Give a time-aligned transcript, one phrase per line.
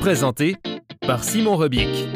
[0.00, 0.56] Présenté
[1.06, 2.08] par Simon Rebic.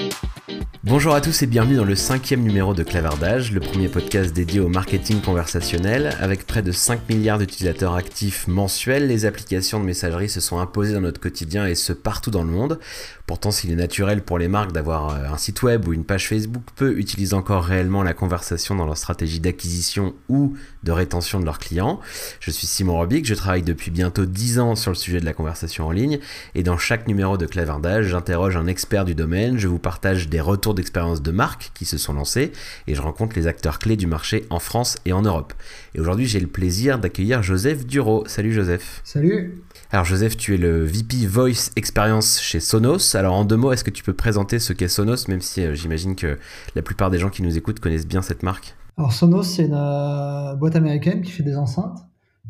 [0.83, 4.61] Bonjour à tous et bienvenue dans le cinquième numéro de Clavardage, le premier podcast dédié
[4.61, 6.17] au marketing conversationnel.
[6.21, 10.95] Avec près de 5 milliards d'utilisateurs actifs mensuels, les applications de messagerie se sont imposées
[10.95, 12.79] dans notre quotidien et ce partout dans le monde.
[13.27, 16.27] Pourtant, s'il est naturel pour les marques d'avoir euh, un site web ou une page
[16.27, 21.45] Facebook, peu utilisent encore réellement la conversation dans leur stratégie d'acquisition ou de rétention de
[21.45, 22.01] leurs clients.
[22.41, 25.35] Je suis Simon Robic, je travaille depuis bientôt 10 ans sur le sujet de la
[25.35, 26.21] conversation en ligne
[26.55, 30.41] et dans chaque numéro de Clavardage, j'interroge un expert du domaine, je vous partage des
[30.41, 32.53] retours d'expérience de marques qui se sont lancées
[32.87, 35.53] et je rencontre les acteurs clés du marché en France et en Europe.
[35.95, 38.25] Et aujourd'hui, j'ai le plaisir d'accueillir Joseph Duro.
[38.27, 39.01] Salut Joseph.
[39.05, 39.63] Salut.
[39.93, 43.17] Alors Joseph, tu es le VP Voice Experience chez Sonos.
[43.17, 45.75] Alors en deux mots, est-ce que tu peux présenter ce qu'est Sonos, même si euh,
[45.75, 46.39] j'imagine que
[46.77, 48.77] la plupart des gens qui nous écoutent connaissent bien cette marque?
[48.97, 51.99] Alors Sonos, c'est une euh, boîte américaine qui fait des enceintes,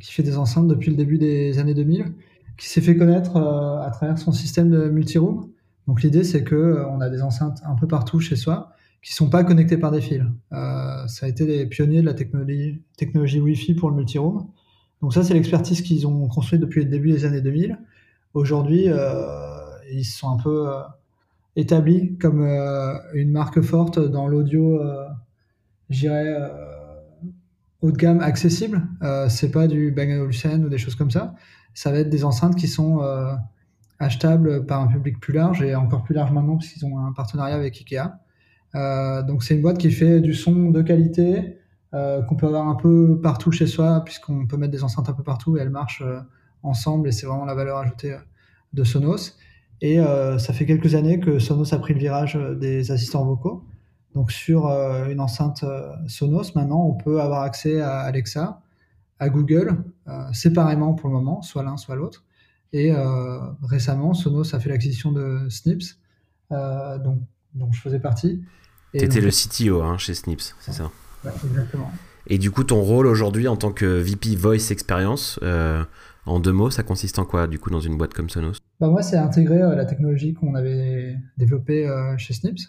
[0.00, 2.12] qui fait des enceintes depuis le début des années 2000,
[2.58, 5.48] qui s'est fait connaître euh, à travers son système de multiroom.
[5.86, 9.30] Donc l'idée, c'est que on a des enceintes un peu partout chez soi qui sont
[9.30, 10.22] pas connectées par des fils.
[10.50, 14.46] ça a été les pionniers de la technologie, Wi-Fi pour le multiroom.
[15.00, 17.78] Donc ça, c'est l'expertise qu'ils ont construite depuis le début des années 2000.
[18.34, 19.60] Aujourd'hui, euh,
[19.92, 20.80] ils sont un peu euh,
[21.56, 25.06] établis comme euh, une marque forte dans l'audio, euh,
[25.88, 26.36] j'irais,
[27.82, 28.86] haut de gamme accessible.
[29.28, 31.34] c'est pas du Bang Olufsen ou des choses comme ça.
[31.72, 33.00] Ça va être des enceintes qui sont
[34.00, 37.12] achetables par un public plus large et encore plus large maintenant parce qu'ils ont un
[37.12, 38.10] partenariat avec Ikea.
[39.26, 41.60] donc c'est une boîte qui fait du son de qualité,
[41.92, 45.12] euh, qu'on peut avoir un peu partout chez soi, puisqu'on peut mettre des enceintes un
[45.12, 46.20] peu partout et elles marchent euh,
[46.62, 48.18] ensemble, et c'est vraiment la valeur ajoutée euh,
[48.72, 49.36] de Sonos.
[49.82, 49.98] Et
[50.38, 53.64] ça fait quelques années que Sonos a pris le virage des assistants vocaux.
[54.14, 55.64] Donc sur une enceinte
[56.06, 58.60] Sonos, maintenant, on peut avoir accès à Alexa,
[59.18, 59.82] à Google,
[60.34, 62.26] séparément pour le moment, soit l'un, soit l'autre.
[62.72, 62.92] Et
[63.62, 65.98] récemment, Sonos a fait l'acquisition de Snips,
[66.50, 67.20] dont,
[67.54, 68.42] dont, je faisais partie.
[68.94, 70.90] Tu étais le CTO hein, chez Snips, c'est ça
[71.44, 71.90] exactement.
[72.26, 75.82] Et du coup, ton rôle aujourd'hui en tant que VP Voice Experience, euh,
[76.26, 78.58] en deux mots, ça consiste en quoi du coup dans une boîte comme Sonos?
[78.78, 82.60] Bah Moi, c'est intégrer euh, la technologie qu'on avait développée euh, chez Snips.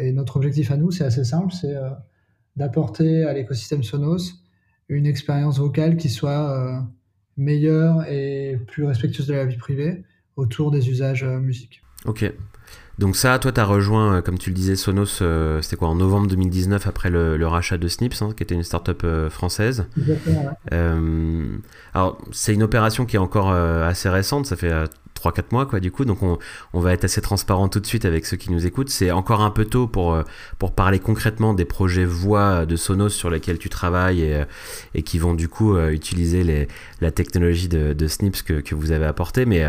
[0.00, 1.74] et notre objectif à nous, c'est assez simple, c'est
[2.56, 4.32] d'apporter à l'écosystème Sonos
[4.88, 6.84] une expérience vocale qui soit
[7.36, 10.02] meilleure et plus respectueuse de la vie privée
[10.36, 11.82] autour des usages musique.
[12.04, 12.32] Ok.
[13.00, 15.88] Donc ça, toi, tu as rejoint, euh, comme tu le disais, Sonos, euh, c'était quoi,
[15.88, 19.86] en novembre 2019, après le, rachat de Snips, hein, qui était une startup euh, française.
[19.96, 20.54] Exactement,
[21.94, 24.72] alors, c'est une opération qui est encore assez récente, ça fait
[25.20, 26.04] 3-4 mois, quoi, du coup.
[26.04, 26.38] Donc, on,
[26.72, 28.88] on, va être assez transparent tout de suite avec ceux qui nous écoutent.
[28.90, 30.22] C'est encore un peu tôt pour, euh,
[30.58, 34.44] pour parler concrètement des projets voix de Sonos sur lesquels tu travailles et, euh,
[34.94, 36.68] et qui vont du coup euh, utiliser les,
[37.00, 39.44] la technologie de, de Snips que, que, vous avez apporté.
[39.44, 39.64] Mais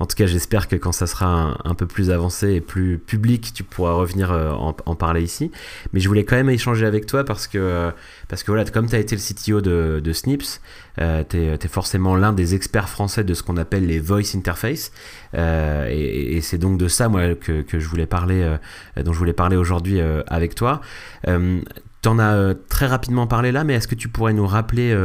[0.00, 3.52] en tout cas, j'espère que quand ça sera un, peu plus avancé et plus public,
[3.54, 5.50] tu pourras revenir en, en, parler ici.
[5.92, 7.92] Mais je voulais quand même échanger avec toi parce que,
[8.28, 10.60] parce que voilà, comme tu as été le CTO de, Snips,
[11.00, 14.90] euh, tu es, forcément l'un des experts français de ce qu'on appelle les voice interface.
[15.34, 19.32] Euh, et, c'est donc de ça, moi, que, je voulais parler, euh, dont je voulais
[19.32, 20.80] parler aujourd'hui avec toi.
[21.24, 24.96] tu en as très rapidement parlé là, mais est-ce que tu pourrais nous rappeler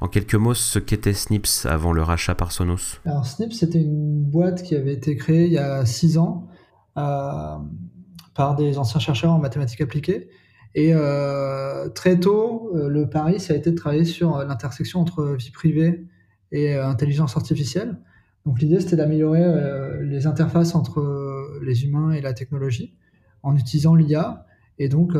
[0.00, 3.00] en quelques mots ce qu'était Snips avant le rachat par Sonos?
[3.06, 6.48] Alors Snips, c'était une boîte qui avait été créée il y a six ans
[6.94, 10.28] par des anciens chercheurs en mathématiques appliquées
[10.74, 15.00] et euh, très tôt, euh, le pari, ça a été de travailler sur euh, l'intersection
[15.00, 16.06] entre vie privée
[16.50, 17.98] et intelligence artificielle.
[18.44, 22.94] Donc l'idée, c'était d'améliorer les interfaces entre les humains et la technologie
[23.42, 24.44] en utilisant l'IA
[24.78, 25.16] et donc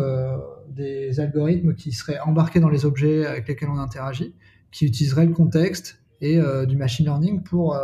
[0.69, 4.35] des algorithmes qui seraient embarqués dans les objets avec lesquels on interagit,
[4.73, 7.79] qui utiliseraient le contexte et du machine learning pour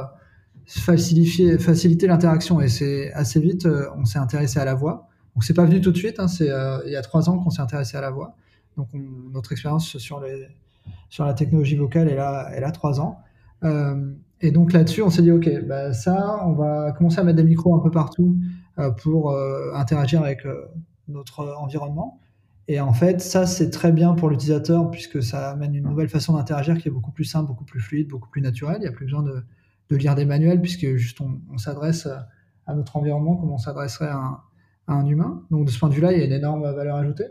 [0.67, 2.61] faciliter, faciliter l'interaction.
[2.61, 3.67] Et c'est assez vite,
[3.97, 5.08] on s'est intéressé à la voix.
[5.39, 6.51] Donc c'est pas venu tout de suite, hein, c'est
[6.85, 8.35] il y a trois ans qu'on s'est intéressé à la voix.
[8.77, 8.89] Donc
[9.33, 13.21] notre expérience sur, la technologie vocale, elle a, elle a trois ans.
[13.63, 17.37] Euh, et donc là-dessus, on s'est dit, OK, bah, ça, on va commencer à mettre
[17.37, 18.37] des micros un peu partout
[18.81, 20.45] euh, pour euh, interagir avec
[21.07, 22.19] notre environnement.
[22.67, 26.35] Et en fait, ça, c'est très bien pour l'utilisateur puisque ça amène une nouvelle façon
[26.35, 28.79] d'interagir qui est beaucoup plus simple, beaucoup plus fluide, beaucoup plus naturelle.
[28.79, 29.45] Il n'y a plus besoin de,
[29.89, 32.09] de, lire des manuels puisque juste on, on s'adresse
[32.67, 34.41] à notre environnement comme on s'adresserait à un,
[34.89, 35.45] à un, humain.
[35.51, 37.27] Donc de ce point de vue-là, il y a une énorme valeur ajoutée.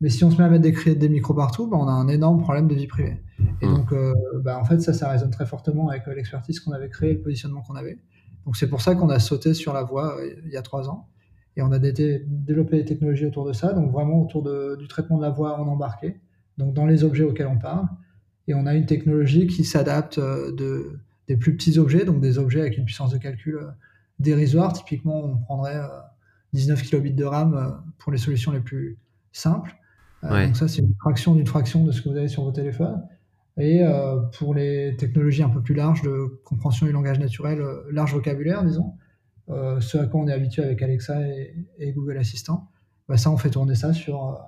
[0.00, 2.08] Mais si on se met à mettre des, des micros partout, bah, on a un
[2.08, 3.22] énorme problème de vie privée.
[3.60, 3.74] Et mmh.
[3.74, 6.88] donc, euh, bah, en fait, ça, ça résonne très fortement avec euh, l'expertise qu'on avait
[6.88, 7.98] créée, le positionnement qu'on avait.
[8.46, 10.88] Donc, c'est pour ça qu'on a sauté sur la voie euh, il y a trois
[10.88, 11.08] ans.
[11.56, 15.18] Et on a développé des technologies autour de ça, donc vraiment autour de, du traitement
[15.18, 16.20] de la voix en embarqué,
[16.58, 17.86] donc dans les objets auxquels on parle.
[18.46, 22.60] Et on a une technologie qui s'adapte de, des plus petits objets, donc des objets
[22.60, 23.58] avec une puissance de calcul
[24.20, 24.72] dérisoire.
[24.72, 25.80] Typiquement, on prendrait
[26.52, 28.98] 19 kilobits de RAM pour les solutions les plus
[29.32, 29.76] simples.
[30.24, 32.52] Euh, donc ça, c'est une fraction d'une fraction de ce que vous avez sur vos
[32.52, 33.02] téléphones.
[33.56, 37.82] Et euh, pour les technologies un peu plus larges de compréhension du langage naturel, euh,
[37.90, 38.94] large vocabulaire, disons,
[39.80, 42.70] ce à quoi on est habitué avec Alexa et, Google Assistant,
[43.08, 44.38] bah ça, on fait tourner ça sur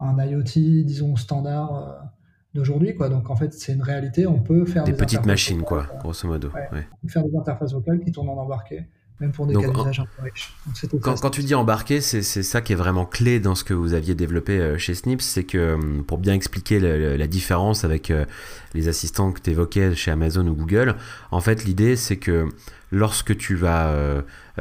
[0.00, 2.12] un IoT, disons, standard
[2.52, 2.94] d'aujourd'hui.
[2.94, 3.08] Quoi.
[3.08, 4.26] Donc en fait, c'est une réalité.
[4.26, 6.50] On peut faire des, petites machines, quoi, grosso modo.
[6.54, 8.86] On peut faire des interfaces vocales qui tournent en embarqué
[9.20, 10.52] même pour des cas d'usage un peu riches.
[11.00, 13.94] Quand, quand, tu dis embarquer, c'est ça qui est vraiment clé dans ce que vous
[13.94, 18.24] aviez développé euh, chez Snips, c'est que euh, pour bien expliquer la, différence avec euh,
[18.74, 20.96] les assistants que tu évoquais chez Amazon ou Google,
[21.30, 22.48] en fait l'idée c'est que
[22.90, 23.92] lorsque tu vas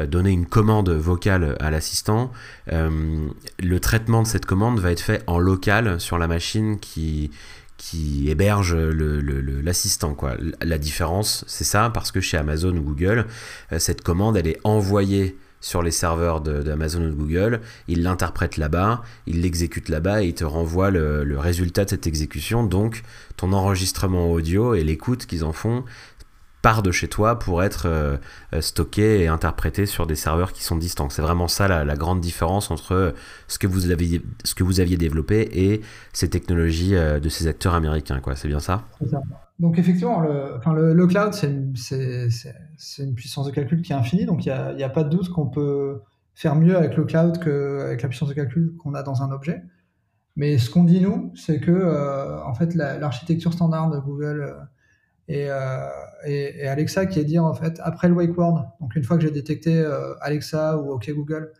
[0.07, 2.31] donner une commande vocale à l'assistant,
[2.67, 7.29] le traitement de cette commande va être fait en local sur la machine qui
[7.83, 10.13] qui héberge l'assistant.
[10.13, 10.37] quoi.
[10.61, 13.25] La différence, c'est ça, parce que chez Amazon ou Google,
[13.73, 18.57] euh, cette commande, elle est envoyée sur les serveurs d'Amazon ou de Google, il l'interprète
[18.57, 22.65] là-bas, il l'exécute là-bas et il te renvoie le, le, résultat de cette exécution.
[22.65, 23.03] Donc
[23.37, 25.85] ton enregistrement audio et l'écoute qu'ils en font,
[26.63, 28.17] part de chez toi pour être euh,
[28.53, 31.09] euh, stocké et interprété sur des serveurs qui sont distants.
[31.09, 33.13] C'est vraiment ça la, grande différence entre
[33.47, 35.81] ce que vous aviez, ce que vous aviez développé et
[36.13, 38.19] ces technologies euh, de ces acteurs américains.
[38.35, 38.85] C'est bien ça?
[39.59, 44.25] Donc effectivement, le, cloud, c'est une, puissance de calcul qui est infinie.
[44.25, 45.99] Donc il n'y a, a, pas de doute qu'on peut
[46.33, 49.61] faire mieux avec le cloud qu'avec la puissance de calcul qu'on a dans un objet.
[50.37, 54.55] Mais ce qu'on dit nous, c'est que en fait l'architecture standard de Google
[55.29, 55.89] euh,
[56.25, 59.23] et, Alexa qui est dire en fait après le wake word, donc une fois que
[59.23, 61.51] j'ai détecté euh, Alexa ou OK Google,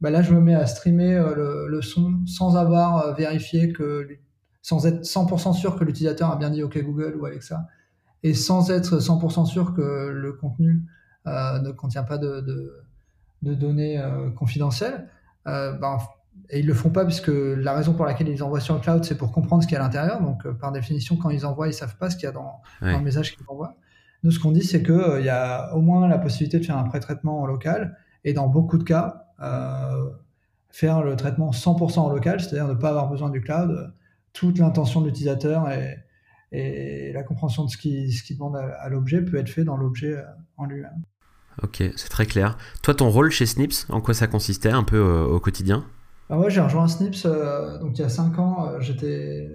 [0.00, 4.08] bah là je me mets à streamer euh, le, son sans avoir vérifié que,
[4.62, 7.66] sans être 100% sûr que l'utilisateur a bien dit OK Google ou Alexa,
[8.22, 10.82] et sans être 100% sûr que le contenu
[11.26, 12.82] ne contient pas de,
[13.42, 14.02] données
[14.36, 15.08] confidentielles.
[15.44, 15.98] Bah,
[16.48, 19.04] et ils le font pas puisque la raison pour laquelle ils envoient sur le cloud,
[19.04, 20.22] c'est pour comprendre ce qu'il y a à l'intérieur.
[20.22, 22.60] Donc, euh, par définition, quand ils envoient, ils savent pas ce qu'il y a dans,
[22.80, 23.76] le message qu'ils envoient.
[24.22, 26.76] Nous, ce qu'on dit, c'est qu'il euh, y a au moins la possibilité de faire
[26.76, 30.10] un pré-traitement en local et dans beaucoup de cas, euh,
[30.70, 33.92] faire le traitement 100% en local, c'est-à-dire ne pas avoir besoin du cloud.
[34.32, 35.98] Toute l'intention de l'utilisateur et,
[36.52, 39.76] et, la compréhension de ce qui, ce qui demande à, l'objet peut être fait dans
[39.76, 40.16] l'objet
[40.56, 41.02] en lui-même.
[41.62, 42.56] Ok, c'est très clair.
[42.82, 45.84] Toi, ton rôle chez Snips, en quoi ça consistait un peu au quotidien?
[46.30, 49.50] Bah ouais, j'ai rejoint Snips euh, donc il y a 5 ans, euh, j'étais,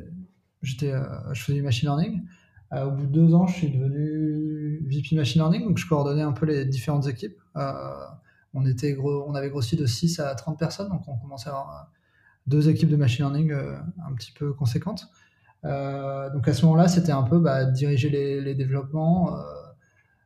[0.61, 2.21] j'étais, euh, je faisais du machine learning.
[2.73, 6.33] au bout de 2 ans, je suis devenu VP machine learning, donc je coordonnais un
[6.33, 7.39] peu les différentes équipes.
[8.53, 11.53] on, était gros, on avait grossi de 6 à 30 personnes, donc on commençait à
[11.53, 11.91] avoir
[12.45, 15.07] deux équipes de machine learning un petit peu conséquentes.
[15.63, 19.33] donc à ce moment-là, c'était un peu bah, diriger les, les développements,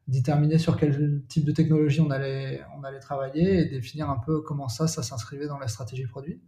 [0.09, 4.41] déterminer sur quel type de technologie on allait, on allait travailler et définir un peu
[4.41, 6.41] comment ça, ça s'inscrivait dans la stratégie produit.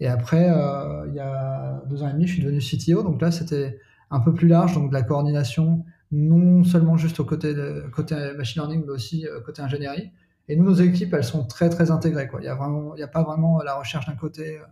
[0.00, 3.02] Et après, euh, il y a deux ans et demi, je suis devenu CTO.
[3.02, 3.78] Donc là, c'était
[4.10, 8.14] un peu plus large, donc de la coordination, non seulement juste au côté, de, côté
[8.36, 10.10] machine learning, mais aussi euh, côté ingénierie.
[10.48, 12.26] Et nous, nos équipes, elles sont très, très intégrées.
[12.26, 12.40] Quoi.
[12.40, 14.62] Il n'y a, vraiment, il y a pas vraiment la recherche d'un côté euh,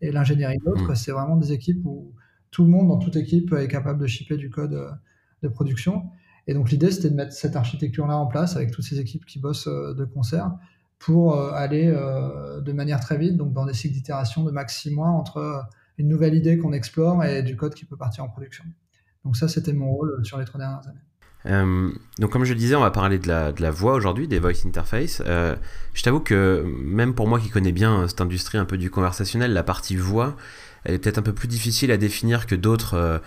[0.00, 0.90] et l'ingénierie de l'autre.
[0.90, 0.94] Mmh.
[0.96, 2.12] C'est vraiment des équipes où
[2.50, 4.98] tout le monde dans toute équipe est capable de shipper du code
[5.42, 6.10] de production.
[6.46, 9.38] Et donc l'idée, c'était de mettre cette architecture-là en place avec toutes ces équipes qui
[9.38, 10.50] bossent euh, de concert
[10.98, 14.76] pour euh, aller euh, de manière très vite, donc dans des cycles d'itération de max
[14.78, 15.64] 6 mois entre
[15.98, 18.64] une nouvelle idée qu'on explore et du code qui peut partir en production.
[19.24, 21.84] Donc ça, c'était mon rôle sur les trois dernières années.
[22.18, 25.22] donc comme je le disais, on va parler de la, voix aujourd'hui, des voice interface.
[25.26, 29.52] je t'avoue que même pour moi qui connais bien cette industrie un peu du conversationnel,
[29.52, 30.36] la partie voix,
[30.84, 33.20] elle est peut-être un peu plus difficile à définir que d'autres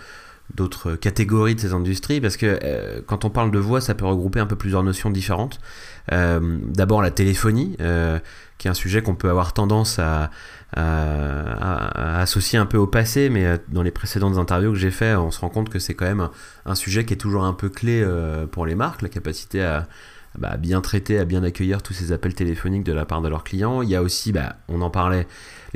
[0.54, 4.06] d'autres catégories de ces industries parce que euh, quand on parle de voix, ça peut
[4.06, 5.60] regrouper un peu plusieurs notions différentes.
[6.12, 8.18] Euh, d'abord la téléphonie, euh,
[8.58, 10.30] qui est un sujet qu'on peut avoir tendance à,
[10.74, 15.40] associer un peu au passé, mais dans les précédentes interviews que j'ai fait, on se
[15.40, 16.28] rend compte que c'est quand même
[16.66, 18.06] un, sujet qui est toujours un peu clé
[18.50, 19.86] pour les marques, la capacité à,
[20.38, 23.44] bah, bien traiter, à bien accueillir tous ces appels téléphoniques de la part de leurs
[23.44, 23.80] clients.
[23.80, 25.26] Il y a aussi, bah, on en parlait,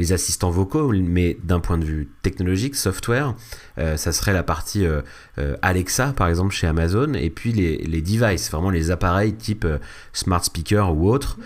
[0.00, 3.34] les assistants vocaux, mais d'un point de vue technologique, software,
[3.78, 5.02] euh, ça serait la partie euh,
[5.38, 9.66] euh, Alexa, par exemple, chez Amazon, et puis les, devices, vraiment les appareils type
[10.12, 11.38] smart speaker ou autre.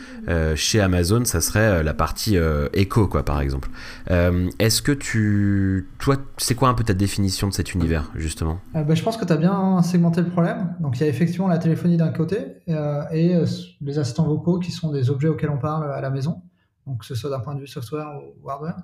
[0.54, 2.36] chez Amazon, ça serait la partie
[2.72, 3.68] Echo, quoi, par exemple.
[4.08, 5.88] Est-ce que tu...
[5.98, 8.60] Toi, c'est quoi un peu ta définition de cet univers, justement?
[8.72, 10.74] Bah, Je pense que tu as bien segmenté le problème.
[10.78, 13.34] Donc, il y a effectivement la téléphonie d'un côté et
[13.80, 16.42] les assistants vocaux qui sont des objets auxquels on parle à la maison
[16.86, 18.82] donc que ce soit d'un point de vue software ou hardware.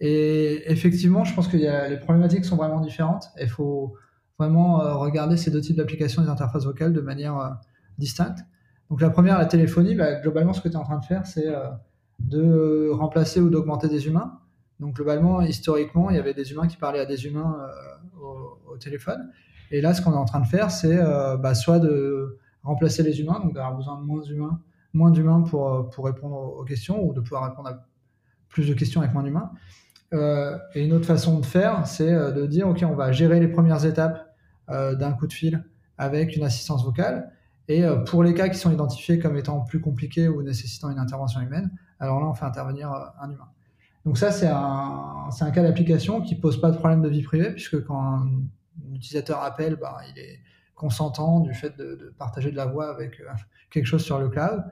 [0.00, 3.30] Et effectivement, je pense que les problématiques sont vraiment différentes.
[3.40, 3.94] Il faut
[4.38, 7.48] vraiment euh, regarder ces deux types d'applications des interfaces vocales de manière euh,
[7.98, 8.38] distincte.
[8.90, 11.26] Donc la première, la téléphonie, bah, globalement, ce que tu es en train de faire,
[11.26, 11.68] c'est euh,
[12.20, 14.38] de remplacer ou d'augmenter des humains.
[14.78, 17.56] Donc globalement, historiquement, il y avait des humains qui parlaient à des humains
[18.22, 19.28] au, téléphone.
[19.72, 20.96] Et là, ce qu'on est en train de faire, c'est
[21.40, 24.60] bah, soit de remplacer les humains, donc d'avoir besoin de moins d'humains
[24.92, 27.86] moins d'humains pour, euh, pour répondre aux questions ou de pouvoir répondre à
[28.48, 29.50] plus de questions avec moins d'humains.
[30.14, 33.40] Euh, et une autre façon de faire, c'est euh, de dire, OK, on va gérer
[33.40, 34.24] les premières étapes
[34.68, 35.64] d'un coup de fil
[35.96, 37.32] avec une assistance vocale.
[37.68, 41.40] Et pour les cas qui sont identifiés comme étant plus compliqués ou nécessitant une intervention
[41.40, 43.48] humaine, alors là, on fait intervenir un humain.
[44.04, 47.50] Donc ça, c'est un, un, cas d'application qui pose pas de problème de vie privée,
[47.50, 48.28] puisque quand un,
[48.92, 50.40] utilisateur appelle, bah, il est
[50.78, 53.20] consentant du fait de, de, partager de la voix avec
[53.70, 54.64] quelque chose sur le cloud.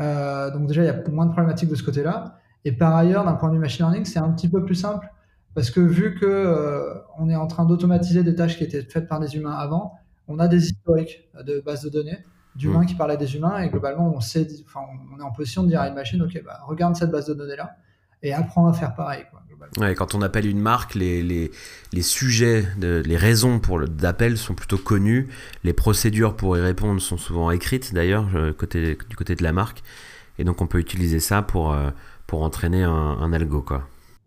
[0.00, 2.38] Euh, donc déjà, il y a moins de problématiques de ce côté-là.
[2.64, 5.08] Et par ailleurs, d'un point de vue machine learning, c'est un petit peu plus simple
[5.54, 9.08] parce que vu que euh, on est en train d'automatiser des tâches qui étaient faites
[9.08, 9.94] par des humains avant,
[10.28, 12.24] on a des historiques de bases de données
[12.56, 12.86] d'humains mmh.
[12.86, 14.80] qui parlaient des humains et globalement, on sait, enfin,
[15.14, 17.34] on est en position de dire à une machine, ok, bah, regarde cette base de
[17.34, 17.76] données là
[18.22, 19.24] et apprends à faire pareil.
[19.30, 19.42] Quoi,
[19.78, 21.50] ouais, quand on appelle une marque, les, les,
[21.92, 25.28] les sujets, de, les raisons pour d'appel sont plutôt connues.
[25.64, 29.82] Les procédures pour y répondre sont souvent écrites d'ailleurs côté, du côté de la marque.
[30.38, 31.90] Et donc on peut utiliser ça pour, euh,
[32.26, 33.62] pour entraîner un, un algo.
[33.62, 33.82] Quoi.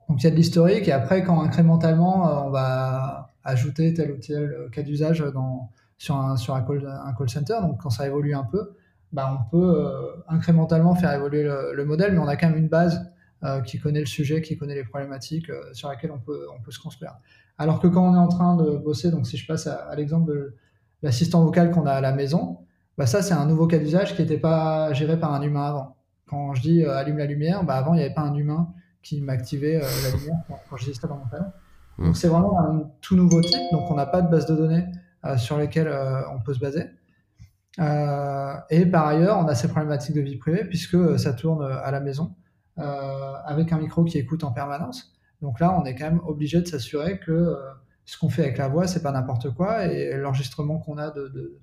[0.10, 4.12] Donc il y a de l'historique et après quand incrémentalement euh, on va ajouter tel
[4.12, 7.90] ou tel cas d'usage dans, sur, un, sur un, call, un call center, donc quand
[7.90, 8.74] ça évolue un peu,
[9.12, 12.58] bah on peut euh, incrémentalement faire évoluer le, le, modèle, mais on a quand même
[12.58, 13.04] une base euh,
[13.66, 16.72] qui connaît le sujet, qui connaît les problématiques euh, sur lesquelles on peut, on peut
[16.72, 17.16] se construire.
[17.58, 20.32] Alors que quand on est en train de bosser, donc si je passe à, l'exemple
[20.32, 20.56] de
[21.02, 22.60] l'assistant vocal qu'on a à la maison,
[22.98, 25.98] bah ça c'est un nouveau cas d'usage qui n'était pas géré par un humain avant.
[26.28, 28.70] Quand je dis euh, allume la lumière, bah avant il n'y avait pas un humain
[29.02, 30.38] qui m'activait la lumière
[30.70, 31.46] quand, je disais ça dans mon salon.
[31.98, 32.06] Mmh.
[32.06, 34.86] Donc c'est vraiment un tout nouveau type, donc on n'a pas de base de données
[35.38, 35.94] sur lesquelles
[36.34, 36.86] on peut se baser.
[37.78, 42.00] et par ailleurs, on a ces problématiques de vie privée puisque ça tourne à la
[42.00, 42.34] maison.
[42.80, 45.14] Euh, avec un micro qui écoute en permanence.
[45.44, 47.56] Donc là, on est quand même obligé de s'assurer que euh,
[48.06, 51.28] ce qu'on fait avec la voix, c'est pas n'importe quoi et l'enregistrement qu'on a de,
[51.28, 51.60] de,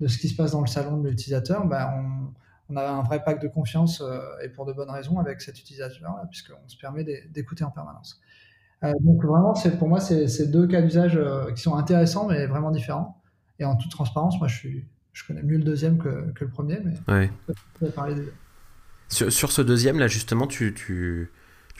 [0.00, 2.32] de, ce qui se passe dans le salon de l'utilisateur, ben
[2.70, 5.42] on, on, a un vrai pack de confiance euh, et pour de bonnes raisons avec
[5.42, 8.18] cet utilisateur-là, puisqu'on se permet d'écouter en permanence.
[9.00, 11.20] donc vraiment, c'est pour moi, c'est deux cas d'usage
[11.54, 13.20] qui sont intéressants mais vraiment différents.
[13.58, 16.50] Et en toute transparence, moi, je, suis, je connais mieux le deuxième que, que le
[16.50, 17.30] premier, mais ouais.
[17.80, 18.32] je vais parler des deux.
[19.14, 21.30] Sur, ce deuxième, là, justement, tu,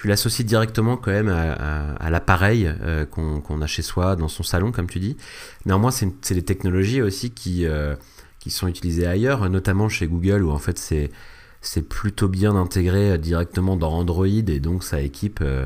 [0.05, 4.88] l'associes directement quand même à, l'appareil euh, qu'on a chez soi, dans son salon, comme
[4.88, 5.17] tu dis.
[5.67, 7.97] Néanmoins, c'est des technologies aussi qui, euh,
[8.38, 13.76] qui sont utilisées ailleurs, notamment chez Google, où en fait, c'est plutôt bien intégré directement
[13.76, 15.64] dans Android et donc ça équipe euh,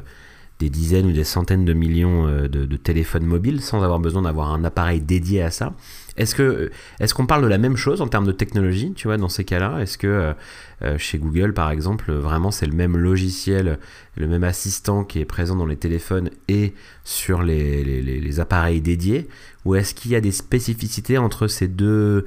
[0.59, 4.53] des dizaines ou des centaines de millions euh, de, téléphones mobiles sans avoir besoin d'avoir
[4.53, 5.75] un appareil dédié à ça.
[6.19, 6.71] Est-ce que euh,
[7.01, 9.45] est-ce qu'on parle de la même chose en termes de technologie, tu vois, dans ces
[9.45, 9.79] cas-là?
[9.81, 10.35] Est-ce que
[10.83, 13.79] euh, chez Google, par exemple, vraiment c'est le même logiciel,
[14.17, 19.29] le même assistant qui est présent dans les téléphones et sur les, appareils dédiés?
[19.65, 22.25] Ou est-ce qu'il y a des spécificités entre ces deux,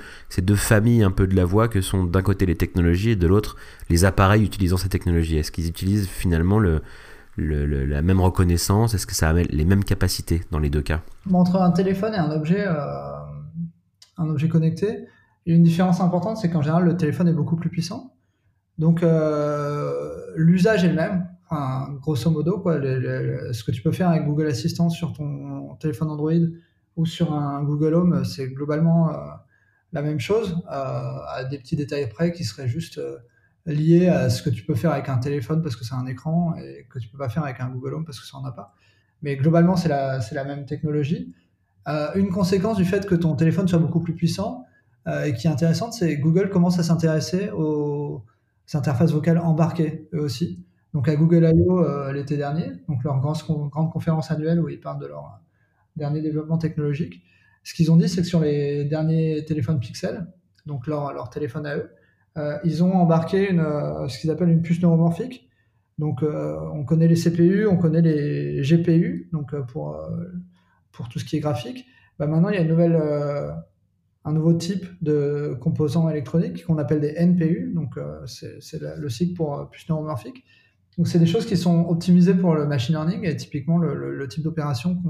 [0.55, 3.57] familles un peu de la voix que sont d'un côté les technologies et de l'autre
[3.89, 5.37] les appareils utilisant ces technologies?
[5.37, 6.81] Est-ce qu'ils utilisent finalement le
[7.37, 8.93] la même reconnaissance?
[8.93, 11.01] Est-ce que ça a les mêmes capacités dans les deux cas?
[11.31, 12.73] Entre un téléphone et un objet, euh,
[14.21, 15.07] un objet connecté,
[15.47, 18.13] a une différence importante, c'est qu'en général, le téléphone est beaucoup plus puissant.
[18.77, 21.27] Donc, euh, l'usage est le même.
[21.49, 26.09] Enfin, grosso modo, quoi, ce que tu peux faire avec Google Assistant sur ton téléphone
[26.09, 26.31] Android
[26.95, 29.17] ou sur un Google Home, c'est globalement euh,
[29.91, 33.01] la même chose, à des petits détails près qui seraient juste
[33.65, 36.55] lié à ce que tu peux faire avec un téléphone parce que c'est un écran
[36.55, 38.53] et que tu peux pas faire avec un Google Home parce que ça en a
[38.53, 38.73] pas.
[39.21, 41.33] Mais globalement, c'est la même technologie.
[41.87, 44.65] Une conséquence du fait que ton téléphone soit beaucoup plus puissant
[45.25, 48.23] et qui est intéressante, c'est Google commence à s'intéresser aux
[48.73, 50.63] interfaces vocales embarquées eux aussi.
[50.93, 52.11] Donc à Google I.O.
[52.11, 53.37] l'été dernier, donc leur grande,
[53.71, 55.41] grande conférence annuelle où ils parlent de leur
[55.95, 57.23] dernier développement technologique.
[57.63, 60.27] Ce qu'ils ont dit, c'est que sur les derniers téléphones Pixel,
[60.65, 61.91] donc leur, leur téléphone à eux,
[62.37, 65.49] euh, ils ont embarqué une, euh, ce qu'ils appellent une puce neuromorphique.
[65.97, 69.97] Donc, euh, on connaît les CPU, on connaît les GPU, donc pour,
[70.91, 71.85] pour tout ce qui est graphique.
[72.19, 72.95] Bah, maintenant, il y a une nouvelle,
[74.25, 79.69] un nouveau type de composants électroniques qu'on appelle des NPU, donc c'est le cycle pour
[79.69, 80.43] puce neuromorphique.
[80.97, 84.43] Donc, c'est des choses qui sont optimisées pour le machine learning et typiquement le, type
[84.43, 85.01] d'opération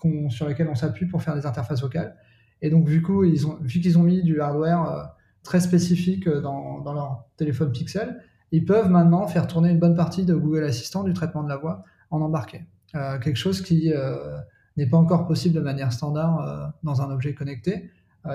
[0.00, 2.16] qu'on sur lesquelles on s'appuie pour faire des interfaces vocales.
[2.62, 5.16] Et donc, vu qu'ils ont, vu qu'ils ont mis du hardware
[5.46, 8.20] très spécifiques euh, dans, dans, leur téléphone Pixel,
[8.52, 11.56] ils peuvent maintenant faire tourner une bonne partie de Google Assistant du traitement de la
[11.56, 12.66] voix en embarqué.
[12.94, 14.36] Euh, quelque chose qui euh,
[14.76, 17.90] n'est pas encore possible de manière standard dans un objet connecté.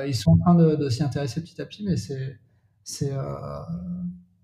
[0.05, 2.39] ils sont en train de, s'y intéresser petit à petit, mais c'est,
[2.83, 3.12] c'est,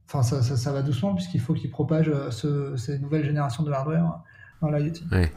[0.07, 4.21] enfin, ça, ça, va doucement puisqu'il faut qu'ils propagent ces nouvelles générations de hardware
[4.61, 4.93] dans l'IoT.
[5.11, 5.31] Ouais.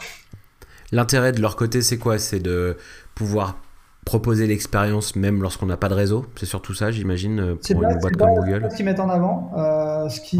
[0.92, 2.18] L'intérêt de leur côté, c'est quoi?
[2.18, 2.76] C'est de
[3.14, 3.56] pouvoir
[4.04, 6.26] proposer l'expérience même lorsqu'on n'a pas de réseau.
[6.36, 8.60] C'est surtout ça, j'imagine, euh, pour une boîte comme Google.
[8.64, 10.38] C'est ce qu'ils mettent en avant, euh, ce, qui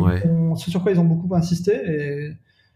[0.57, 2.33] sur quoi ils ont beaucoup insisté et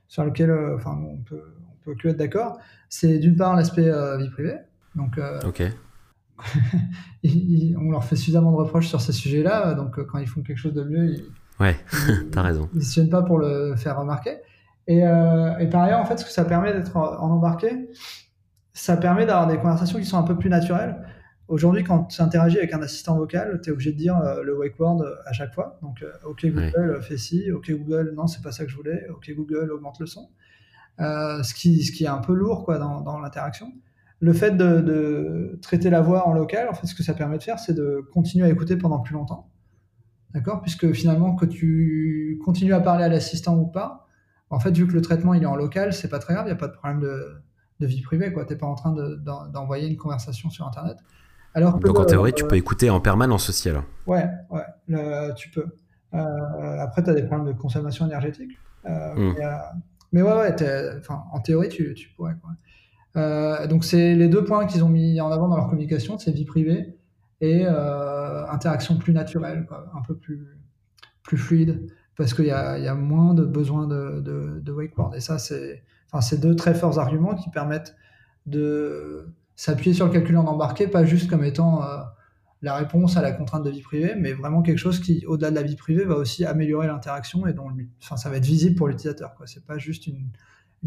[0.08, 1.42] sur lequel euh, enfin, on peut,
[1.86, 4.56] on peut que être d'accord, c'est d'une part l'aspect vie privée.
[4.94, 5.62] Donc, ok.
[7.24, 10.74] on leur fait suffisamment de reproches sur ces sujets-là, donc quand ils font quelque chose
[10.74, 11.24] de mieux, ils,
[11.60, 11.76] ouais,
[12.32, 12.68] t'as raison.
[12.72, 14.38] Ils ne se tiennent pas pour le faire remarquer.
[14.86, 17.88] Et, et, par ailleurs, en fait, ce que ça permet d'être en embarqué,
[18.74, 20.96] ça permet d'avoir des conversations qui sont un peu plus naturelles.
[21.46, 24.56] Aujourd'hui, quand tu interagis avec un assistant vocal, tu es obligé de dire euh, le
[24.56, 25.78] wake word euh, à chaque fois.
[25.82, 27.52] Donc, euh, OK Google, fais ci.
[27.52, 29.06] OK Google, non, c'est pas ça que je voulais.
[29.10, 30.30] OK Google, augmente le son.
[30.98, 33.72] Ce, qui, ce qui est un peu lourd quoi, dans, dans l'interaction.
[34.20, 37.36] Le fait de, de, traiter la voix en local, en fait, ce que ça permet
[37.38, 39.50] de faire, c'est de continuer à écouter pendant plus longtemps.
[40.32, 40.62] D'accord?
[40.62, 44.06] Puisque finalement, que tu continues à parler à l'assistant ou pas,
[44.50, 46.50] en fait, vu que le traitement il est en local, c'est pas très grave, il
[46.50, 47.42] n'y a pas de problème de,
[47.80, 48.32] de vie privée.
[48.32, 48.94] Tu n'es pas en train
[49.52, 50.96] d'envoyer une conversation sur Internet.
[51.54, 55.66] Alors Donc en théorie, tu peux écouter en permanence aussi alors Ouais, ouais tu peux.
[56.14, 58.52] Euh, après, tu as des problèmes de consommation énergétique.
[58.86, 59.34] Euh, hmm.
[60.20, 61.00] Euh, mais, ouais, ouais
[61.32, 62.34] en théorie, tu, pourrais.
[63.68, 66.44] donc c'est les deux points qu'ils ont mis en avant dans leur communication, c'est vie
[66.44, 66.96] privée
[67.40, 70.46] et interaction plus naturelle, un peu plus,
[71.36, 74.20] fluide, parce qu'il y, a, moins de besoin de,
[74.60, 75.14] de, wakeboard.
[75.14, 75.82] Et ça, c'est
[76.20, 77.96] c'est deux très forts arguments qui permettent
[78.46, 81.98] de s'appuyer sur le calcul en embarqué, pas juste comme étant euh,
[82.64, 85.54] la réponse à la contrainte de vie privée, mais vraiment quelque chose qui, au-delà de
[85.54, 87.68] la vie privée, va aussi améliorer l'interaction et dont
[88.02, 89.34] enfin, ça va être visible pour l'utilisateur.
[89.44, 90.30] C'est pas juste une,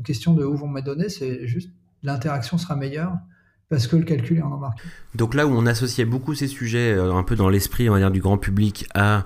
[0.04, 1.72] question de où vont mes données, c'est juste
[2.04, 3.14] l'interaction sera meilleure
[3.70, 4.82] parce que le calcul est en embarqué.
[5.16, 8.38] Donc là où on associait beaucoup ces sujets euh, un peu dans l'esprit du grand
[8.38, 9.26] public à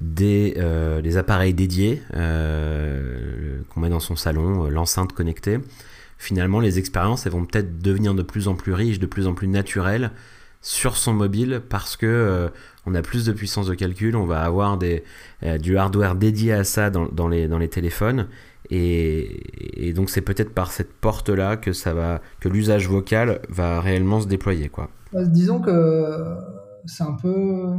[0.00, 5.58] des, euh, appareils dédiés euh, qu'on met dans son salon, l'enceinte connectée,
[6.16, 9.48] finalement les expériences vont peut-être devenir de plus en plus riches, de plus en plus
[9.48, 10.10] naturelles
[10.60, 12.50] sur son mobile parce que
[12.86, 15.04] on a plus de puissance de calcul, on va avoir des,
[15.60, 18.28] du hardware dédié à ça dans, les, dans les téléphones
[18.70, 24.20] et, donc c'est peut-être par cette porte-là que ça va, que l'usage vocal va réellement
[24.20, 24.90] se déployer, quoi.
[25.12, 26.36] Bah, disons que
[26.84, 27.72] c'est un peu,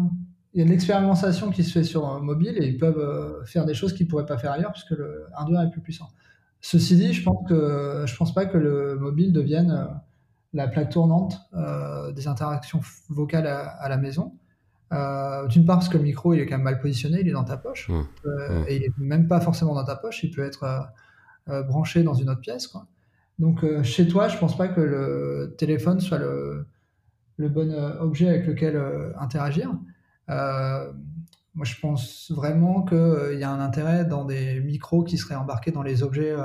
[0.53, 3.45] il y a de l'expérimentation qui se fait sur un mobile et ils peuvent euh,
[3.45, 6.09] faire des choses qu'ils pourraient pas faire ailleurs puisque le hardware est plus puissant.
[6.61, 9.85] Ceci dit, je pense que pense pas que le mobile devienne euh,
[10.53, 14.33] la plaque tournante euh, des interactions vocales à la maison.
[14.91, 17.33] Euh, d'une part parce que le micro il est quand même mal positionné, il est
[17.33, 17.93] dans ta poche, mmh.
[18.25, 18.65] Euh, mmh.
[18.67, 20.89] et il est même pas forcément dans ta poche, il peut être
[21.67, 22.67] branché dans une autre pièce.
[22.67, 22.85] Quoi.
[23.39, 26.67] Donc chez toi, je pense pas que le téléphone soit le,
[27.37, 28.79] le bon objet avec lequel
[29.19, 29.71] interagir.
[30.27, 35.71] moi, je pense vraiment qu'il y a un intérêt dans des micros qui seraient embarqués
[35.71, 36.35] dans les objets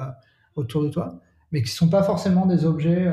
[0.55, 1.21] autour de toi,
[1.53, 3.13] mais qui sont pas forcément des objets,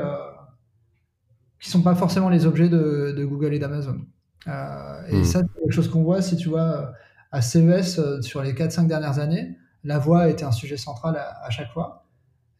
[1.62, 4.00] qui sont pas forcément les objets de, de Google et d'Amazon.
[4.48, 5.24] Euh, et hmm.
[5.24, 6.92] ça, c'est quelque chose qu'on voit si tu vois
[7.30, 11.48] à CES euh, sur les 4-5 dernières années, la voix était un sujet central à,
[11.50, 12.04] chaque fois.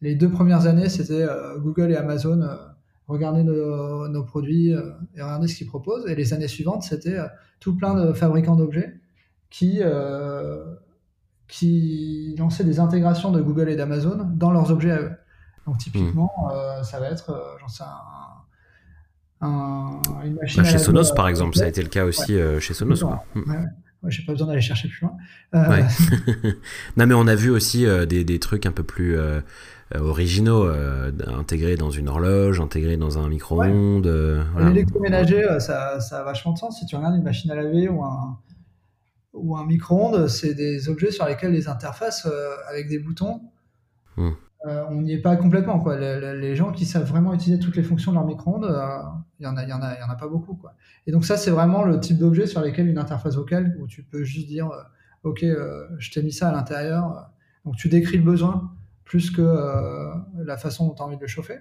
[0.01, 2.47] Les deux premières années, c'était euh, Google et Amazon,
[3.07, 6.07] regarder nos, produits et regarder ce qu'ils proposent.
[6.07, 7.19] Et les années suivantes, c'était
[7.59, 9.01] tout plein de fabricants d'objets
[9.49, 9.81] qui,
[11.49, 15.11] qui lançaient des intégrations de Google et d'Amazon dans leurs objets à eux.
[15.67, 16.83] Donc typiquement, hmm.
[16.83, 18.22] ça va être, j'en sais, un,
[19.43, 23.01] bah, chez Sonos, par exemple, ça a été le cas aussi euh, chez Sonos.
[23.01, 23.23] Quoi.
[23.35, 23.67] Hmm.
[24.07, 25.17] j'ai pas besoin d'aller chercher plus loin.
[26.97, 29.17] non, mais on a vu aussi des, des, trucs un peu plus
[29.95, 30.71] originaux,
[31.27, 34.07] intégrés dans une horloge, intégrés dans un micro-ondes.
[34.53, 34.69] Voilà.
[34.69, 36.79] L'électroménager, ça, ça, a vachement de sens.
[36.79, 38.37] Si tu regardes une machine à laver ou un,
[39.33, 42.27] ou un micro-ondes, c'est des objets sur lesquels les interfaces
[42.69, 43.41] avec des boutons,
[44.17, 44.31] hmm.
[44.65, 45.79] Euh, on n'y est pas complètement.
[45.79, 45.97] Quoi.
[45.97, 48.97] Les, gens qui savent vraiment utiliser toutes les fonctions de leur micro-ondes, euh,
[49.43, 50.55] il n'y en, a, y en, a, pas beaucoup.
[50.55, 50.73] Quoi.
[51.07, 54.03] Et donc ça, c'est vraiment le type d'objet sur lesquels une interface vocale, où tu
[54.03, 54.81] peux juste dire, euh,
[55.23, 55.45] OK,
[55.97, 57.29] je t'ai mis ça à l'intérieur.
[57.65, 58.71] Donc tu décris le besoin
[59.05, 59.41] plus que
[60.43, 61.59] la façon dont tu as envie de le chauffer.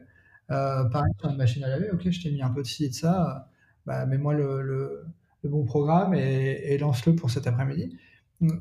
[0.48, 2.88] pareil sur une machine à laver, OK, je t'ai mis un peu de ci et
[2.88, 3.48] de ça.
[3.86, 5.04] Bah, mets-moi le,
[5.44, 7.96] bon programme et lance-le pour cet après-midi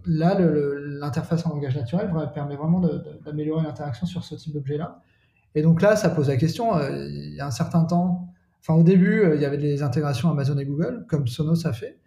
[0.06, 2.82] là, l'interface en langage naturel permet vraiment
[3.26, 5.02] d'améliorer l'interaction sur ce type d'objet-là.
[5.56, 8.31] Et donc là, ça pose la question, euh, il y a un certain temps,
[8.62, 11.74] enfin au début, euh, il y avait des intégrations Amazon et Google, comme Sonos a
[11.74, 12.00] fait.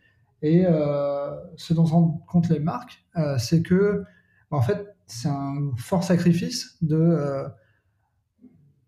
[0.42, 3.04] Et euh, ce dont se rendent compte les marques,
[3.38, 4.04] c'est que,
[4.50, 7.46] en fait, c'est un fort sacrifice de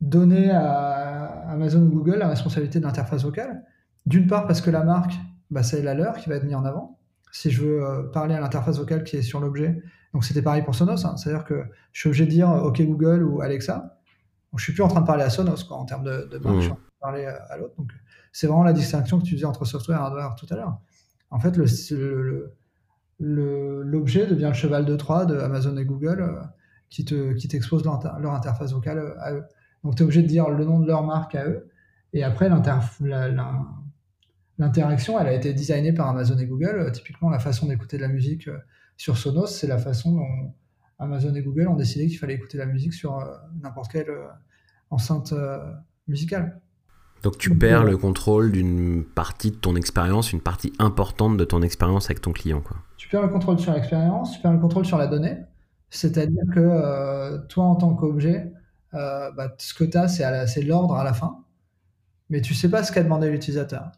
[0.03, 3.65] donner à Amazon ou Google la responsabilité de l'interface vocale.
[4.05, 5.15] D'une part parce que la marque,
[5.51, 6.97] bah, c'est la leur qui va être mise en avant
[7.37, 9.83] si je veux euh, parler à l'interface vocale qui est sur l'objet.
[10.15, 11.17] Donc c'était pareil pour Sonos, hein.
[11.17, 13.99] c'est-à-dire que je suis obligé de dire OK Google ou Alexa.
[14.53, 16.39] Donc, je suis plus en train de parler à Sonos quoi, en termes de, de
[16.39, 17.75] marque, je de parler à l'autre.
[17.77, 17.93] Donc
[18.33, 20.79] c'est vraiment la distinction que tu faisais entre software et hardware tout à l'heure.
[21.31, 21.57] En fait,
[23.19, 26.41] l'objet devient le cheval de Troie de Amazon et Google euh,
[26.91, 29.45] qui te qui t'expose leur, leur, interface vocale euh, à eux.
[29.85, 31.69] Donc tu es obligé de dire le nom de leur marque à eux.
[32.13, 36.77] Et après, l'interaction, elle a été designée par Amazon et Google.
[36.77, 38.49] Euh, typiquement, la façon d'écouter de la musique
[38.97, 40.55] sur Sonos, c'est la façon dont
[40.99, 43.23] Amazon et Google ont décidé qu'il fallait écouter la musique sur
[43.63, 44.11] n'importe quelle
[44.91, 45.35] enceinte
[46.09, 46.61] musicale.
[47.27, 51.61] Donc tu perds le contrôle d'une partie de ton expérience, une partie importante de ton
[51.61, 52.61] expérience avec ton client.
[52.61, 52.77] Quoi.
[52.99, 55.39] Tu perds le contrôle sur l'expérience, tu perds le contrôle sur la donnée.
[55.91, 58.53] C'est-à-dire que toi, en tant qu'objet,
[58.93, 61.39] bah, ce que tu as, c'est l'ordre à la fin,
[62.31, 63.91] mais tu sais pas ce qu'a demandé l'utilisateur.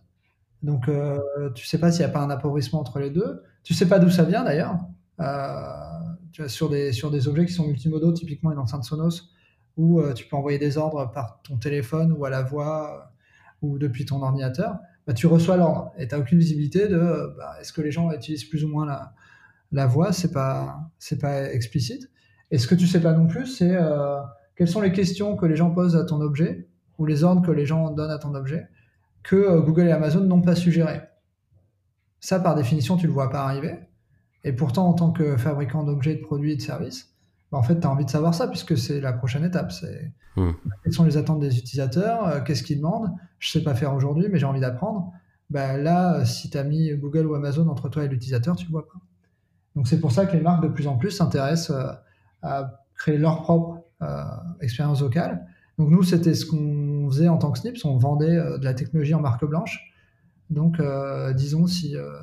[0.63, 1.19] Donc, euh,
[1.55, 3.43] tu sais pas s'il n'y a pas un appauvrissement entre les deux.
[3.63, 4.79] Tu sais pas d'où ça vient d'ailleurs.
[5.21, 9.35] Euh, sur, des, sur des objets qui sont multimodaux, typiquement une enceinte Sonos,
[9.77, 13.13] où euh, tu peux envoyer des ordres par ton téléphone ou à la voix
[13.63, 17.57] ou depuis ton ordinateur, bah, tu reçois l'ordre et tu n'as aucune visibilité de bah,
[17.61, 19.15] est-ce que les gens utilisent plus ou moins la,
[19.73, 20.91] la voix, c'est pas,
[21.21, 22.11] pas explicite.
[22.51, 23.77] Et ce que tu sais pas non plus, c'est
[24.57, 26.69] quelles sont les questions que les gens posent à ton objet
[26.99, 28.69] ou les ordres que les gens donnent à ton objet
[29.23, 31.01] que euh, Google et Amazon n'ont pas suggéré.
[32.21, 33.79] Ça, par définition, tu ne le vois pas arriver.
[34.43, 37.15] Et pourtant, en tant que fabricant d'objets, de produits et de services,
[37.51, 39.73] bah, en fait, tu as envie de savoir ça puisque c'est la prochaine étape.
[39.73, 40.53] C'est hmm.
[40.83, 43.11] quelles sont les attentes des utilisateurs, euh, qu'est-ce qu'ils demandent.
[43.39, 45.13] Je sais pas faire aujourd'hui, mais j'ai envie d'apprendre.
[45.51, 48.87] Bah, là, si tu as mis Google ou Amazon entre toi et l'utilisateur, tu vois
[48.87, 48.99] pas.
[49.77, 51.93] Donc c'est pour ça que les marques de plus en plus s'intéressent euh,
[52.43, 53.83] à créer leur propre
[54.61, 55.45] expérience vocale
[55.79, 58.75] donc nous, c'était ce qu'on faisait en tant que Snips, on vendait euh, de la
[58.75, 59.95] technologie en marque blanche.
[60.51, 62.19] Donc euh, disons si, euh,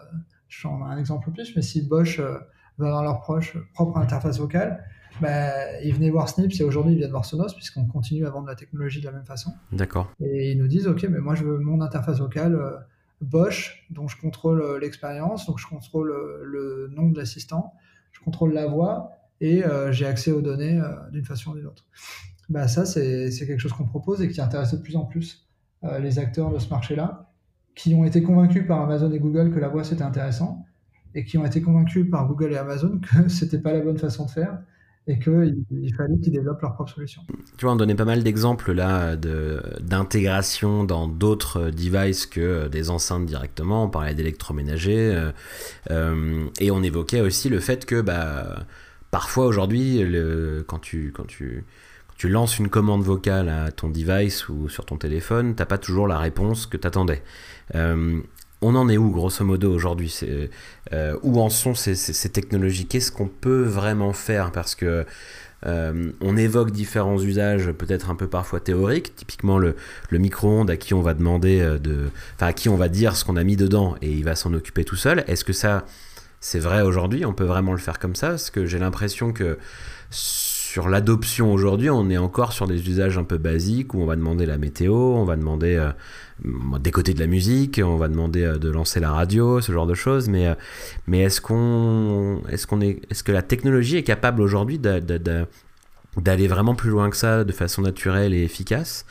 [0.49, 4.83] je prends un exemple plus, mais si Bosch va avoir leur proche, propre interface vocale,
[5.21, 8.47] bah, ils venaient voir Snips et aujourd'hui ils viennent voir Sonos puisqu'on continue à vendre
[8.47, 9.53] la technologie de la même façon.
[9.71, 10.11] D'accord.
[10.19, 12.59] Et ils nous disent, ok, mais moi je veux mon interface vocale
[13.21, 17.73] Bosch, dont je contrôle l'expérience, donc je contrôle le nom de l'assistant,
[18.11, 21.85] je contrôle la voix et j'ai accès aux données d'une façon ou d'une autre
[22.49, 25.47] bah ça, c'est quelque chose qu'on propose et qui intéresse de plus en plus
[25.83, 27.31] euh, les acteurs de ce marché-là,
[27.75, 30.65] qui ont été convaincus par Amazon et Google que la voix c'était intéressant,
[31.13, 34.25] et qui ont été convaincus par Google et Amazon que c'était pas la bonne façon
[34.25, 34.59] de faire
[35.07, 37.21] et qu'il il fallait qu'ils développent leur propre solution.
[37.57, 43.25] Tu vois, on donnait pas mal d'exemples là d'intégration dans d'autres devices que des enceintes
[43.25, 43.85] directement.
[43.85, 45.31] On parlait d'électroménager euh,
[45.91, 48.65] euh, et on évoquait aussi le fait que bah,
[49.11, 50.01] parfois aujourd'hui,
[50.67, 51.63] quand tu, quand tu
[52.17, 56.07] tu lances une commande vocale à ton device ou sur ton téléphone, t'as pas toujours
[56.07, 57.21] la réponse que t'attendais.
[57.75, 58.21] Euh,
[58.65, 60.13] on en est où, grosso modo, aujourd'hui
[60.93, 62.85] euh, Où en sont ces, technologies?
[62.85, 64.51] Qu'est-ce qu'on peut vraiment faire?
[64.51, 65.05] Parce que
[65.65, 69.15] euh, on évoque différents usages, peut-être un peu parfois théoriques.
[69.15, 69.75] Typiquement le,
[70.11, 73.37] micro-ondes à qui on va demander de, enfin à qui on va dire ce qu'on
[73.37, 75.23] a mis dedans et il va s'en occuper tout seul.
[75.27, 75.85] Est-ce que ça,
[76.39, 77.25] c'est vrai aujourd'hui?
[77.25, 78.29] On peut vraiment le faire comme ça?
[78.29, 79.57] Parce que j'ai l'impression que
[80.75, 84.17] sur l'adoption aujourd'hui, on est encore sur des usages un peu basiques où on va
[84.17, 85.91] demander la météo, on va demander euh,
[86.43, 89.87] des côtés de la musique, on va demander euh, de lancer la radio, ce genre
[89.87, 90.27] de choses.
[90.29, 90.55] Mais, euh,
[91.07, 91.41] mais est-ce
[92.81, 97.51] est, est-ce que la technologie est capable aujourd'hui d'aller vraiment plus loin que ça de
[97.51, 99.05] façon naturelle et efficace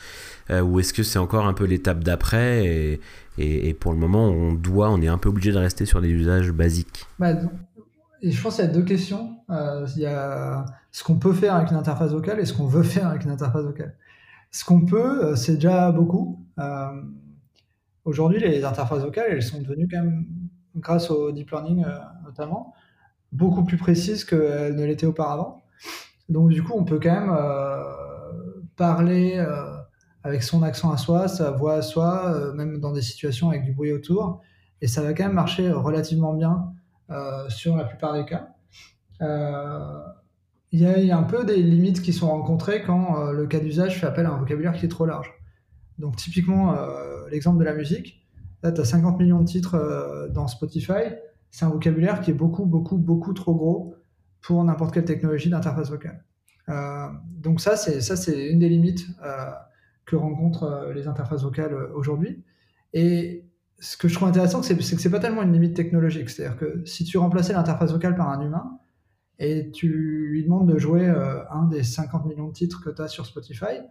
[0.49, 2.99] Ou est-ce que c'est encore un peu l'étape d'après
[3.37, 6.09] et, pour le moment, on doit, on est un peu obligé de rester sur des
[6.09, 7.05] usages basiques?
[7.19, 7.31] Bah,
[8.21, 9.37] et Je pense qu'il y a deux questions.
[9.97, 13.07] y a ce qu'on peut faire avec une interface vocale et ce qu'on veut faire
[13.07, 13.93] avec une interface vocale.
[14.55, 16.47] Ce qu'on peut, c'est déjà beaucoup.
[18.05, 20.25] Aujourd'hui, les interfaces vocales, elles sont devenues quand même,
[20.77, 21.83] grâce au deep learning
[22.23, 22.73] notamment,
[23.33, 25.61] beaucoup plus précises qu'elles ne l'étaient auparavant.
[26.29, 27.83] Donc du coup, on peut quand même euh,
[28.77, 29.75] parler euh,
[30.23, 33.65] avec son accent à soi, sa voix à soi, euh, même dans des situations avec
[33.65, 34.41] du bruit autour,
[34.79, 36.71] et ça va quand même marcher relativement bien
[37.49, 38.55] sur la plupart des cas.
[40.77, 44.07] Il y, a un peu des limites qui sont rencontrées quand le cas d'usage fait
[44.07, 45.31] appel à un vocabulaire qui est trop large.
[45.99, 46.75] Donc typiquement,
[47.31, 48.27] l'exemple de la musique,
[48.61, 51.13] là tu as 50 millions de titres dans Spotify,
[51.49, 53.95] c'est un vocabulaire qui est beaucoup, beaucoup, beaucoup trop gros
[54.41, 56.25] pour n'importe quelle technologie d'interface vocale.
[56.69, 57.07] Euh,
[57.37, 59.51] donc ça, c'est ça, c'est une des limites euh,
[60.05, 62.43] que rencontrent euh, les interfaces vocales aujourd'hui.
[62.93, 63.45] Et
[63.79, 66.29] ce que je trouve intéressant, c'est que c'est pas tellement une limite technologique.
[66.29, 68.79] C'est-à-dire que si tu remplaçais l'interface vocale par un humain
[69.39, 69.89] et tu
[70.29, 71.07] lui demandes de jouer
[71.51, 73.81] un des 50 millions de titres que tu as sur Spotify,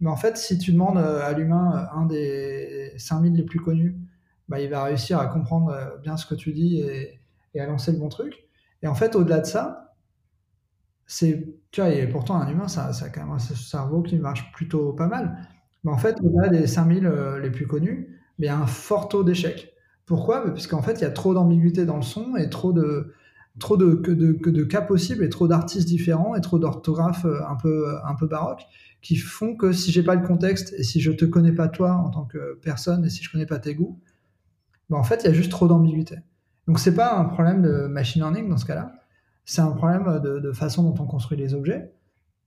[0.00, 3.96] mais en fait, si tu demandes à l'humain un des 5000 les plus connus
[4.48, 7.20] bah, il va réussir à comprendre euh, bien ce que tu dis et,
[7.60, 8.46] à lancer le bon truc.
[8.82, 9.94] Et en fait, au-delà de ça,
[11.06, 14.16] c'est, tu vois, et pourtant un humain, ça, ça a quand même un cerveau qui
[14.16, 15.36] marche plutôt pas mal.
[15.82, 19.08] Mais en fait, au-delà des 5000 euh, les plus connus, il y a un fort
[19.08, 19.74] taux d'échec.
[20.06, 20.44] Pourquoi?
[20.44, 23.12] Parce qu'en fait, il y a trop d'ambiguïté dans le son et trop de,
[23.58, 28.66] trop de, cas possibles et trop d'artistes différents et trop d'orthographes euh, un peu, baroques
[29.00, 31.92] qui font que si j'ai pas le contexte et si je te connais pas toi
[31.92, 34.00] en tant que personne et si je connais pas tes goûts,
[34.90, 36.16] bah, en fait, il y a juste trop d'ambiguïté.
[36.66, 38.92] Donc, c'est pas un problème de machine learning dans ce cas-là,
[39.44, 41.92] c'est un problème de, façon dont on construit les objets.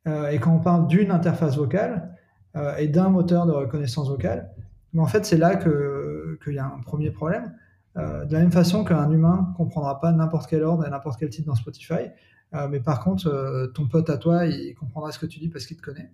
[0.07, 2.15] Euh, et quand on parle d'une interface vocale
[2.55, 4.51] euh, et d'un moteur de reconnaissance vocale,
[4.93, 7.53] bah, en fait, c'est là qu'il y a un premier problème.
[7.97, 11.29] Euh, de la même façon qu'un humain comprendra pas n'importe quel ordre et n'importe quel
[11.29, 12.09] titre dans Spotify,
[12.69, 15.77] mais par contre, ton pote à toi, il comprendra ce que tu dis parce qu'il
[15.77, 16.11] te connaît.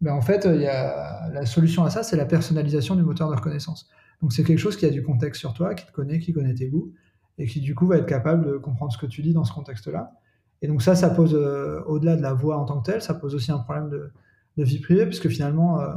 [0.00, 3.34] Ben en fait, y a, la solution à ça, c'est la personnalisation du moteur de
[3.34, 3.90] reconnaissance.
[4.22, 6.54] Donc c'est quelque chose qui a du contexte sur toi, qui te connaît, qui connaît
[6.54, 6.92] tes goûts,
[7.38, 9.52] et qui du coup va être capable de comprendre ce que tu dis dans ce
[9.52, 10.12] contexte-là.
[10.62, 13.14] Et donc ça, ça pose, euh, au-delà de la voix en tant que telle, ça
[13.14, 14.10] pose aussi un problème de,
[14.56, 15.94] vie privée, puisque finalement, euh,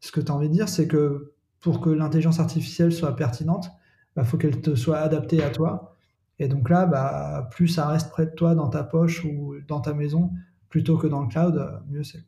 [0.00, 3.70] ce que tu as envie de dire, c'est que pour que l'intelligence artificielle soit pertinente,
[4.16, 5.96] bah, faut qu'elle te soit adaptée à toi.
[6.38, 9.80] Et donc là, bah, plus ça reste près de toi, dans ta poche ou dans
[9.80, 10.32] ta maison,
[10.68, 12.24] plutôt que dans le cloud, mieux c'est.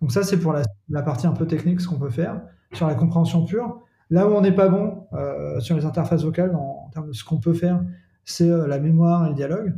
[0.00, 2.40] Donc ça, c'est pour la, partie un peu technique, ce qu'on peut faire.
[2.72, 6.54] Sur la compréhension pure, Là où on n'est pas bon euh, sur les interfaces vocales,
[6.54, 7.84] en, termes de ce qu'on peut faire,
[8.24, 9.74] c'est euh, la mémoire et le dialogue.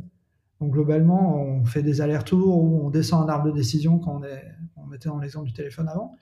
[0.61, 4.23] Donc globalement, on fait des allers-retours ou on descend un arbre de décision quand on,
[4.23, 4.45] est,
[4.77, 6.15] on mettait dans l'exemple du téléphone avant.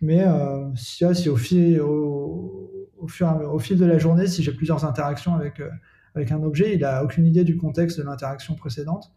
[0.00, 2.67] Mais euh, si, si, au, fil, au,
[3.06, 5.62] fur, au fil de la journée, si j'ai plusieurs interactions avec,
[6.14, 9.12] avec un objet, il n'a aucune idée du contexte de l'interaction précédente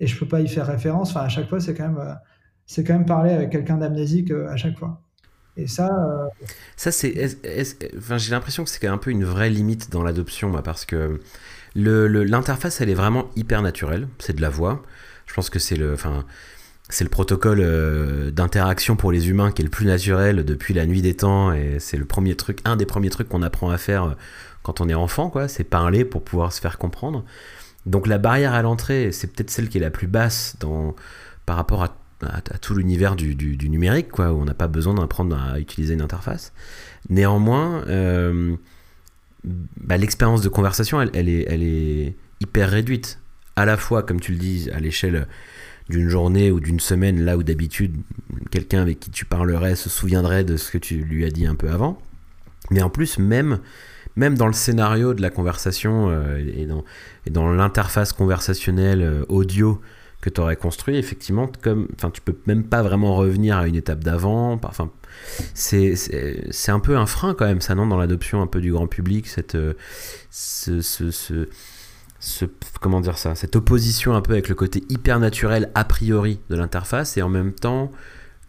[0.00, 1.10] et je ne peux pas y faire référence.
[1.10, 2.16] Enfin, à chaque fois, c'est quand même,
[2.64, 5.02] c'est quand même parler avec quelqu'un d'amnésique à chaque fois.
[5.56, 5.88] Et ça.
[5.88, 6.26] Euh,
[6.76, 7.38] ça, c'est.
[7.96, 11.20] Enfin, j'ai l'impression que c'est un peu une vraie limite dans l'adoption, parce que
[11.74, 14.08] l'interface, elle est vraiment hyper naturelle.
[14.18, 14.82] C'est de la voix.
[15.26, 15.94] Je pense que c'est le.
[15.94, 16.24] Enfin,
[16.88, 20.86] c'est le protocole euh, d'interaction pour les humains qui est le plus naturel depuis la
[20.86, 23.78] nuit des temps et c'est le premier truc, un des premiers trucs qu'on apprend à
[23.78, 24.14] faire euh,
[24.62, 25.48] quand on est enfant, quoi.
[25.48, 27.24] C'est parler pour pouvoir se faire comprendre.
[27.86, 30.94] Donc la barrière à l'entrée, c'est peut-être celle qui est la plus basse dans,
[31.44, 31.90] par rapport à
[32.60, 33.36] tout l'univers du,
[33.68, 36.52] numérique, quoi, où on n'a pas besoin d'apprendre à utiliser une interface.
[37.10, 38.56] Néanmoins, euh,
[39.44, 43.20] bah, l'expérience de conversation, elle, est, elle est hyper réduite.
[43.54, 45.28] À la fois, comme tu le dis, à l'échelle
[45.88, 47.96] d'une journée ou d'une semaine, là où d'habitude
[48.50, 51.54] quelqu'un avec qui tu parlerais se souviendrait de ce que tu lui as dit un
[51.54, 51.98] peu avant.
[52.70, 53.60] Mais en plus, même,
[54.16, 56.84] même dans le scénario de la conversation euh, et dans,
[57.26, 59.80] et dans l'interface conversationnelle euh, audio
[60.20, 63.76] que tu aurais construit, effectivement, comme, enfin, tu peux même pas vraiment revenir à une
[63.76, 64.58] étape d'avant.
[64.64, 64.90] Enfin,
[65.54, 68.72] c'est, c'est, un peu un frein quand même, ça, non, dans l'adoption un peu du
[68.72, 69.74] grand public, cette, euh,
[70.30, 71.48] ce, ce,
[72.80, 76.56] comment dire ça, cette opposition un peu avec le côté hyper naturel a priori de
[76.56, 77.90] l'interface et en même temps,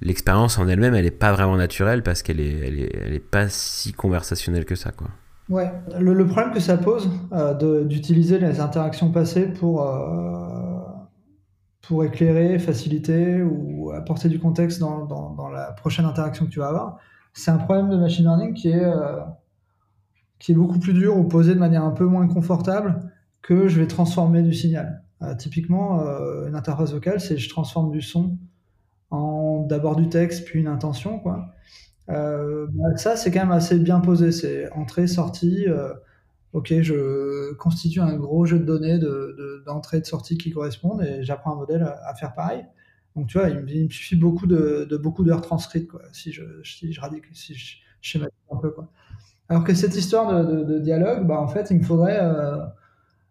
[0.02, 3.20] l'expérience en elle-même, elle n'est pas vraiment naturelle parce qu'elle est, elle est, elle est
[3.20, 5.08] pas si conversationnelle que ça, quoi.
[5.50, 10.78] Ouais, le, problème que ça pose euh, d'utiliser les interactions passées pour euh,
[11.88, 16.68] pour éclairer, faciliter ou apporter du contexte dans, dans, la prochaine interaction que tu vas
[16.68, 16.98] avoir.
[17.34, 19.22] C'est un problème de machine learning qui est, euh,
[20.38, 23.07] qui est beaucoup plus dur ou posé de manière un peu moins confortable
[23.48, 25.02] que je vais transformer du signal.
[25.22, 28.38] Euh, typiquement, euh, une interface vocale, c'est je transforme du son
[29.10, 31.24] en d'abord du texte, puis une intention.
[32.10, 34.34] Euh, bah, ça, c'est quand même assez bien posé.
[34.34, 35.66] C'est entrée, sortie.
[36.52, 39.00] Ok, je constitue un gros jeu de données
[39.66, 42.66] d'entrée de, de, sortie qui correspondent et j'apprends un modèle à, faire pareil.
[43.16, 44.86] Donc, tu vois, il, me suffit beaucoup de,
[45.24, 48.76] d'heures transcrites, si je, si radique, si je schématise un peu.
[49.48, 52.20] Alors que cette histoire de, dialogue, bah, en fait, il me faudrait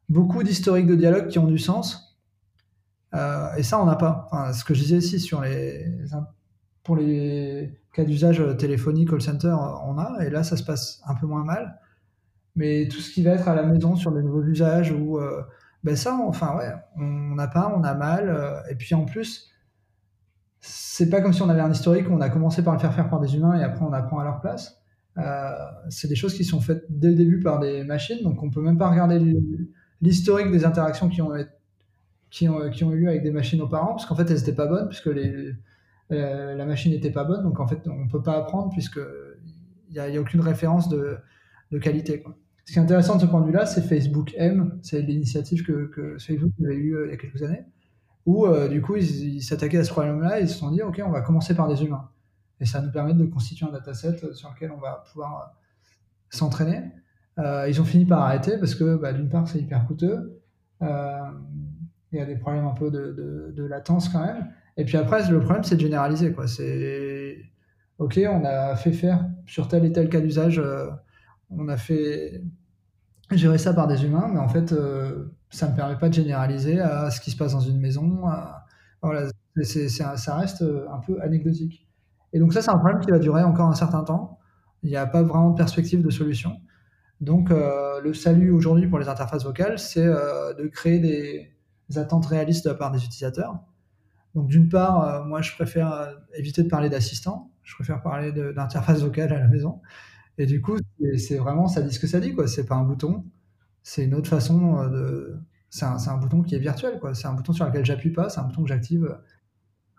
[0.08, 2.18] beaucoup d'historiques de dialogue qui ont du sens.
[3.14, 4.28] Euh, et ça, on n'a pas.
[4.30, 5.86] Enfin, ce que je disais ici sur les,
[6.82, 10.24] pour les cas d'usage téléphonique, call center, on a.
[10.24, 11.80] Et là, ça se passe un peu moins mal.
[12.54, 15.42] Mais tout ce qui va être à la maison sur les nouveaux usages ou euh,
[15.84, 18.64] ben ça, enfin ouais, on n'a pas, on a mal.
[18.70, 19.50] et puis en plus,
[20.60, 22.92] c'est pas comme si on avait un historique où on a commencé par le faire
[22.94, 24.80] faire par des humains et après on apprend à leur place.
[25.18, 25.50] Euh,
[25.88, 28.60] c'est des choses qui sont faites dès le début par des machines, donc on peut
[28.60, 29.36] même pas regarder
[30.00, 31.32] l'historique des interactions qui ont,
[32.30, 34.66] qui, ont, qui ont eu avec des machines auparavant, parce qu'en fait elles n'étaient pas
[34.66, 35.52] bonnes, puisque les,
[36.12, 39.00] euh, la machine n'était pas bonne, donc en fait on peut pas apprendre puisque
[39.88, 41.16] il n'y a, a, aucune référence de,
[41.70, 42.24] de qualité.
[42.64, 46.16] Ce qui est intéressant de ce point de vue-là, c'est Facebook M, c'est l'initiative que,
[46.18, 47.64] Facebook avait eu euh, il y a quelques années,
[48.26, 51.10] où du coup ils s'attaquaient à ce problème-là, et ils se sont dit ok on
[51.10, 52.10] va commencer par des humains
[52.60, 55.44] et ça nous permet de constituer un dataset sur lequel on va pouvoir euh,
[56.30, 56.82] s'entraîner.
[57.38, 60.40] Euh, ils ont fini par arrêter parce que bah, d'une part c'est hyper coûteux,
[60.82, 61.20] euh,
[62.12, 65.40] il y a des problèmes un peu de, latence quand même, et puis après le
[65.40, 66.46] problème c'est de généraliser quoi.
[66.46, 67.36] C'est
[67.98, 70.62] ok, on a fait faire sur tel et tel cas d'usage,
[71.50, 72.42] on a fait
[73.32, 74.74] gérer ça par des humains, mais en fait
[75.50, 78.22] ça ne permet pas de généraliser à ce qui se passe dans une maison.
[79.02, 79.28] voilà,
[79.62, 81.86] ça reste un peu anecdotique.
[82.32, 84.38] Et donc ça, c'est un problème qui va durer encore un certain temps.
[84.82, 86.60] Il n'y a pas vraiment de perspective de solution.
[87.20, 91.50] Donc euh, le salut aujourd'hui pour les interfaces vocales, c'est euh, de créer des,
[91.98, 93.58] attentes réalistes de la part des utilisateurs.
[94.34, 99.00] Donc d'une part, euh, moi je préfère éviter de parler d'assistant, je préfère parler d'interface
[99.00, 99.80] vocale à la maison.
[100.38, 100.76] Et du coup,
[101.16, 102.46] c'est vraiment, ça dit ce que ça dit, quoi.
[102.46, 103.24] C'est pas un bouton,
[103.82, 105.38] c'est une autre façon de.
[105.70, 107.14] C'est un, bouton qui est virtuel, quoi.
[107.14, 109.18] C'est un bouton sur lequel j'appuie pas, c'est un bouton que j'active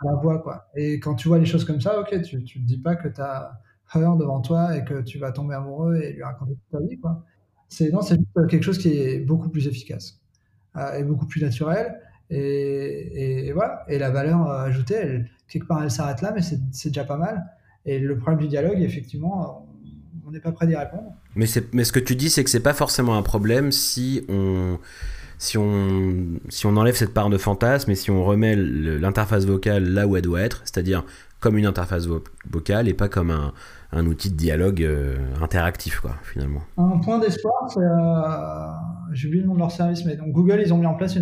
[0.04, 0.70] la voix, quoi.
[0.76, 3.08] Et quand tu vois les choses comme ça, ok, tu, tu te dis pas que
[3.08, 3.60] tu as
[3.96, 7.24] Devant toi et que tu vas tomber amoureux et lui raconter toute ta vie, quoi.
[7.70, 8.18] C'est, non, c'est
[8.50, 10.22] quelque chose qui est beaucoup plus efficace
[10.76, 12.00] euh, et beaucoup plus naturel.
[12.30, 13.84] Et, voilà.
[13.88, 17.18] Et la valeur euh, ajoutée, quelque part, elle s'arrête là, mais c'est, c'est déjà pas
[17.18, 17.46] mal.
[17.86, 19.68] Et le problème du dialogue, effectivement,
[20.26, 21.14] on n'est pas prêt d'y répondre.
[21.36, 24.26] Mais, c'est, mais ce que tu dis, c'est que c'est pas forcément un problème si
[24.30, 24.80] on
[25.38, 29.84] si on, si on enlève cette part de fantasme et si on remet l'interface vocale
[29.84, 31.04] là où elle doit être, c'est-à-dire
[31.40, 32.08] comme une interface
[32.50, 33.54] vocale et pas comme un,
[33.92, 36.62] un outil de dialogue euh, interactif, quoi, finalement.
[36.78, 37.80] Un point d'espoir, c'est.
[37.80, 40.96] Euh, J'ai oublié le nom de leur service, mais donc Google, ils ont mis en
[40.96, 41.18] place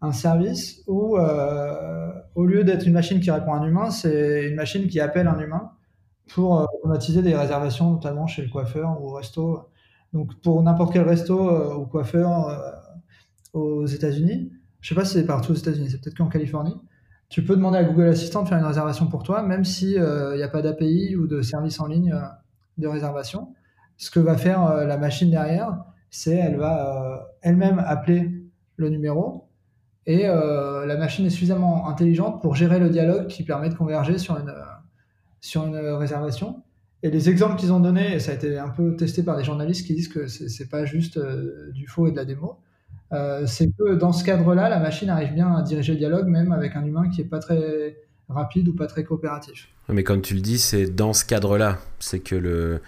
[0.00, 4.48] un service où, euh, au lieu d'être une machine qui répond à un humain, c'est
[4.48, 5.70] une machine qui appelle un humain
[6.34, 9.60] pour automatiser des réservations, notamment chez le coiffeur ou au resto.
[10.12, 12.48] Donc, pour n'importe quel resto ou coiffeur
[13.58, 14.52] aux États-Unis.
[14.80, 16.76] Je sais pas si c'est partout aux États-Unis, c'est peut-être qu'en Californie.
[17.28, 19.96] Tu peux demander à Google Assistant de faire une réservation pour toi, même s'il n'y
[19.98, 22.20] euh, a pas d'API ou de service en ligne euh,
[22.78, 23.54] de réservation.
[23.98, 28.30] Ce que va faire euh, la machine derrière, c'est elle va elle-même appeler
[28.76, 29.44] le numéro
[30.06, 34.38] et la machine est suffisamment intelligente pour gérer le dialogue qui permet de converger sur
[34.38, 34.54] une,
[35.42, 36.62] sur une réservation.
[37.02, 39.86] Et les exemples qu'ils ont donnés, ça a été un peu testé par des journalistes
[39.86, 41.18] qui disent que c'est pas juste
[41.74, 42.58] du faux et de la démo,
[43.12, 46.52] euh, c'est que dans ce cadre-là, la machine arrive bien à diriger le dialogue, même
[46.52, 47.96] avec un humain qui est pas très
[48.28, 49.68] rapide ou pas très coopératif.
[49.88, 51.78] Mais comme tu le dis, c'est dans ce cadre-là.
[51.98, 52.80] C'est que le,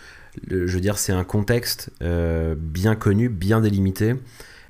[0.49, 4.17] je veux dire, c'est un contexte euh, bien connu, bien délimité.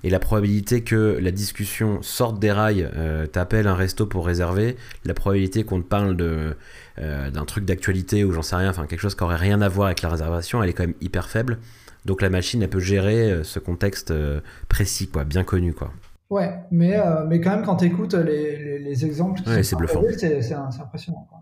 [0.02, 4.76] Et la probabilité que la discussion sorte des rails, euh, t'appelles un resto pour réserver,
[5.04, 6.56] la probabilité qu'on te parle de,
[6.96, 9.88] d'un truc d'actualité ou j'en sais rien, enfin quelque chose qui aurait rien à voir
[9.88, 11.58] avec la réservation, elle est quand même hyper faible.
[12.04, 15.92] Donc la machine, elle peut gérer euh, ce contexte euh, précis, quoi, bien connu, quoi.
[16.30, 20.02] Ouais, mais, euh, mais quand même, quand tu écoutes les, les, exemples, c'est bluffant.
[20.16, 21.26] C'est impressionnant.
[21.28, 21.40] Quoi.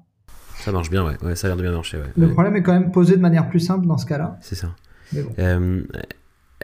[0.60, 1.36] Ça marche bien, ouais.
[1.36, 1.98] ça a l'air de bien marcher.
[1.98, 2.06] Ouais.
[2.16, 4.38] Le problème est quand même posé de manière plus simple dans ce cas-là.
[4.40, 4.74] C'est ça.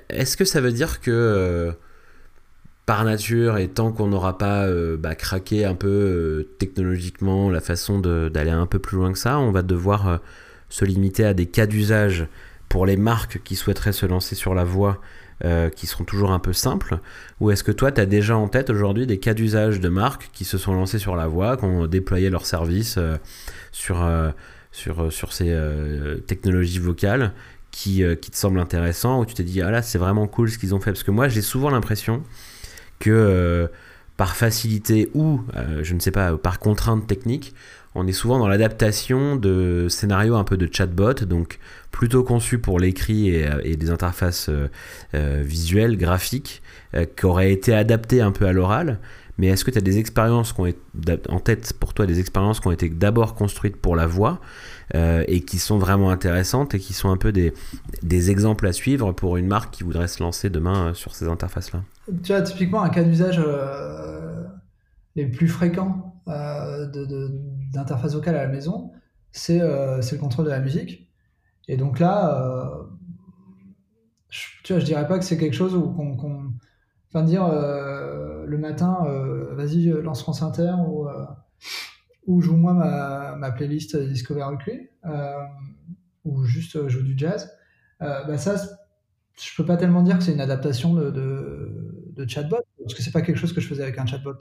[0.09, 1.72] Est-ce que ça veut dire que
[2.87, 8.50] par nature, et tant qu'on n'aura pas bah, craqué un peu technologiquement la façon d'aller
[8.50, 10.20] un peu plus loin que ça, on va devoir
[10.70, 12.26] se limiter à des cas d'usage
[12.68, 15.00] pour les marques qui souhaiteraient se lancer sur la voie,
[15.45, 16.99] euh, qui seront toujours un peu simples?
[17.41, 20.30] Ou est-ce que toi, tu as déjà en tête aujourd'hui des cas d'usage de marques
[20.32, 23.16] qui se sont lancées sur la voie, qui ont déployé leurs services euh,
[23.72, 24.30] sur, euh,
[24.72, 25.57] sur, sur ces
[26.26, 27.32] technologies vocales
[27.70, 30.59] qui, qui, te semblent intéressants, où tu t'es dit, ah là, c'est vraiment cool ce
[30.59, 30.93] qu'ils ont fait?
[30.93, 32.22] Parce que moi, j'ai souvent l'impression
[33.01, 33.68] que
[34.16, 35.41] par facilité ou,
[35.82, 37.55] je ne sais pas, par contrainte technique,
[37.95, 41.59] on est souvent dans l'adaptation de scénarios un peu de chatbot, donc
[41.90, 44.51] plutôt conçus pour l'écrit et, des interfaces
[45.12, 46.61] visuelles, graphiques,
[46.92, 48.99] qui auraient été adaptés un peu à l'oral.
[49.38, 50.55] Mais est-ce que tu as des expériences
[51.28, 54.40] en tête pour toi, des expériences qui ont été d'abord construites pour la voix
[54.95, 57.53] euh, et qui sont vraiment intéressantes et qui sont un peu des,
[58.03, 61.26] des exemples à suivre pour une marque qui voudrait se lancer demain euh, sur ces
[61.26, 61.82] interfaces-là?
[62.22, 64.45] Tu vois, typiquement, un cas d'usage euh,
[65.16, 68.93] les plus fréquents d'interface de, vocale à la maison,
[69.33, 71.11] c'est le contrôle de la musique.
[71.68, 72.87] Et donc là,
[74.29, 76.53] je, tu vois, je dirais pas que c'est quelque chose où qu'on.
[77.09, 79.05] enfin, dire le matin,
[79.53, 81.09] vas-y, lance France Inter ou
[82.27, 82.72] ou joue-moi
[83.37, 84.45] ma, playlist Discover
[85.05, 85.35] euh,
[86.25, 87.53] ou juste euh, joue du jazz,
[88.03, 88.57] euh, bah ça,
[89.39, 93.03] je peux pas tellement dire que c'est une adaptation de, de, de, chatbot, parce que
[93.03, 94.39] c'est pas quelque chose que je faisais avec un chatbot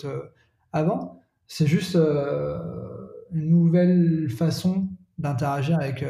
[0.72, 1.23] avant.
[1.48, 4.88] C'est juste une nouvelle façon
[5.18, 6.04] d'interagir avec,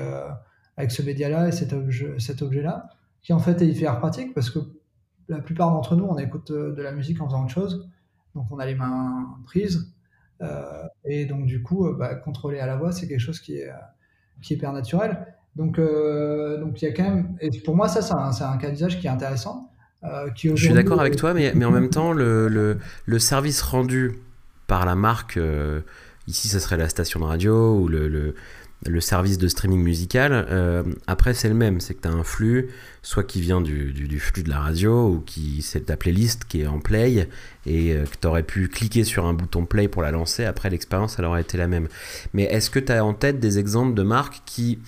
[0.78, 2.90] avec ce média-là et cet, objet, cet objet-là,
[3.22, 4.60] qui en fait est hyper pratique parce que
[5.28, 7.90] la plupart d'entre nous, on écoute de la musique en faisant autre chose.
[8.36, 9.94] Donc on a les mains prises,
[10.44, 13.58] euh, et donc, du coup, euh, bah, contrôler à la voix, c'est quelque chose qui
[13.58, 13.72] est,
[14.42, 15.26] qui est hyper naturel.
[15.56, 17.36] Donc, euh, donc il y a quand même.
[17.40, 19.70] Et pour moi, ça, c'est un, cas d'usage qui est intéressant.
[20.36, 23.62] qui Je suis d'accord avec toi, mais, mais en même temps, le, le, le service
[23.62, 24.14] rendu
[24.68, 25.40] par la marque,
[26.28, 28.34] ici, ça serait la station de radio ou le,
[28.90, 32.24] le service de streaming musical, euh, après c'est le même, c'est que tu as un
[32.24, 32.70] flux,
[33.02, 36.68] soit qui vient du, flux de la radio, ou qui c'est ta playlist qui est
[36.68, 37.30] en play,
[37.66, 40.70] et euh, que tu aurais pu cliquer sur un bouton play pour la lancer, après
[40.70, 41.88] l'expérience elle aurait été la même.
[42.34, 44.80] Mais est-ce que tu as en tête des exemples de marques qui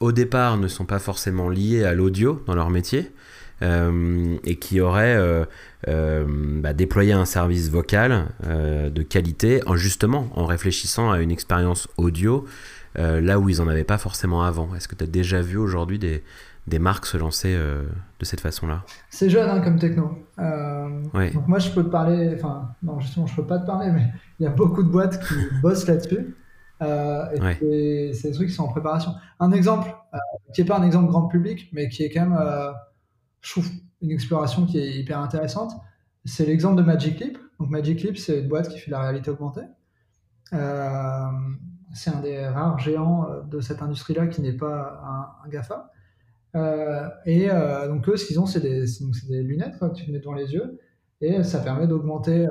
[0.00, 3.10] au départ ne sont pas forcément liées à l'audio dans leur métier, euh,
[3.62, 5.46] et qui auraient
[5.86, 12.46] bah, déployé un service vocal de qualité, en, justement en réfléchissant à une expérience audio
[12.98, 14.74] euh, là où ils n'en avaient pas forcément avant.
[14.74, 16.22] Est-ce que tu as déjà vu aujourd'hui des,
[16.66, 17.82] des, marques se lancer euh,
[18.18, 18.84] de cette façon-là?
[19.10, 20.18] C'est jeune hein, comme techno.
[20.38, 21.02] Euh,
[21.34, 24.06] donc moi, je peux te parler, enfin, non, justement, je peux pas te parler, mais
[24.40, 26.36] il y a beaucoup de boîtes qui bossent là-dessus.
[26.80, 29.12] et c'est des trucs qui sont en préparation.
[29.40, 29.94] Un exemple,
[30.54, 32.38] qui n'est pas un exemple grand public, mais qui est quand même,
[33.46, 33.70] je trouve,
[34.02, 35.72] une exploration qui est hyper intéressante,
[36.24, 37.38] c'est l'exemple de Magic Leap.
[37.60, 39.62] Donc Magic Leap, c'est une boîte qui fait de la réalité augmentée.
[40.52, 41.30] Euh,
[41.94, 45.00] c'est un des rares géants euh, de cette industrie-là qui n'est pas
[45.44, 45.92] un, GAFA.
[46.56, 47.48] Euh, et
[47.86, 48.84] donc eux, ce qu'ils ont, c'est des,
[49.42, 50.80] lunettes que tu mets devant les yeux,
[51.20, 52.48] et ça permet d'augmenter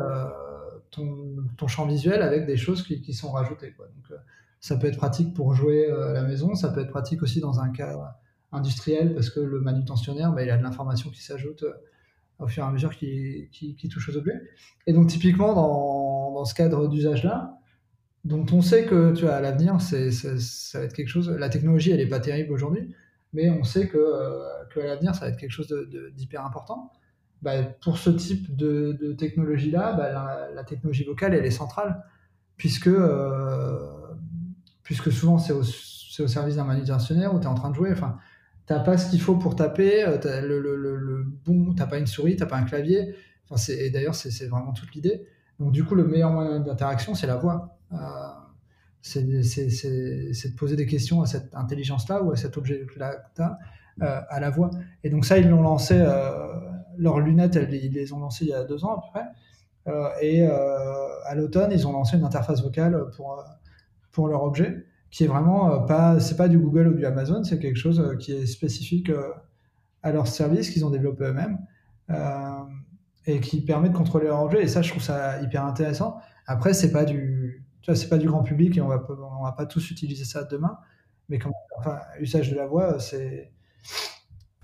[0.91, 3.75] ton, champ visuel avec des choses qui, sont rajoutées.
[3.77, 4.17] Donc,
[4.61, 7.59] ça peut être pratique pour jouer à la maison, ça peut être pratique aussi dans
[7.59, 8.15] un cadre
[8.55, 11.65] industriel parce que le manutentionnaire, bah, il a de l'information qui s'ajoute
[12.39, 13.49] au fur et à mesure qui,
[13.91, 14.41] touche aux objets.
[14.87, 17.59] Et donc typiquement dans, dans ce cadre d'usage-là,
[18.25, 21.29] dont on sait que tu vois, à l'avenir, ça va être quelque chose.
[21.29, 22.93] La technologie, elle n'est pas terrible aujourd'hui,
[23.33, 26.43] mais on sait que, euh, que à l'avenir, ça va être quelque chose de, d'hyper
[26.43, 26.91] important.
[27.43, 32.03] Bah, pour ce type de, technologie-là, bah, la, technologie vocale, elle est centrale,
[32.57, 33.91] puisque, euh,
[34.81, 37.91] puisque souvent c'est au, au service d'un manutentionnaire où tu es en train de jouer.
[37.91, 38.17] Enfin,
[38.65, 41.97] t'as pas ce qu'il faut pour taper, euh, t'as le, le, le, bon, t'as pas
[41.97, 43.15] une souris, t'as pas un clavier.
[43.45, 45.25] Enfin, c'est, et d'ailleurs, c'est, c'est vraiment toute l'idée.
[45.59, 47.77] Donc, du coup, le meilleur moyen d'interaction, c'est la voix.
[47.93, 47.97] Euh,
[49.01, 53.29] c'est de poser des questions à cette intelligence-là ou à cet objet-là
[54.01, 54.71] euh, à la voix.
[55.03, 56.55] Et donc ça, ils l'ont lancé, euh,
[56.97, 60.23] leurs lunettes, ils les ont lancées il y a deux ans à peu près.
[60.23, 63.45] et à l'automne, ils ont lancé une interface vocale pour,
[64.11, 67.57] pour leur objet, qui est vraiment pas, c'est pas du Google ou du Amazon, c'est
[67.57, 69.09] quelque chose qui est spécifique
[70.03, 71.57] à leur service qu'ils ont développé eux-mêmes
[73.25, 74.61] et qui permet de contrôler leur objet.
[74.61, 76.19] Et ça, je trouve ça hyper intéressant.
[76.47, 77.63] Après, c'est pas du
[77.93, 79.07] c'est pas du grand public et on va,
[79.39, 80.79] on va pas tous utiliser ça demain.
[81.29, 83.53] Mais comme enfin, usage de la voix, c'est,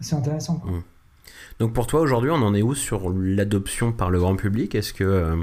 [0.02, 0.62] c'est intéressant.
[0.66, 0.82] Mmh.
[1.60, 4.76] Donc pour toi, aujourd'hui, on en est où sur l'adoption par le grand public?
[4.76, 5.38] Est-ce que euh,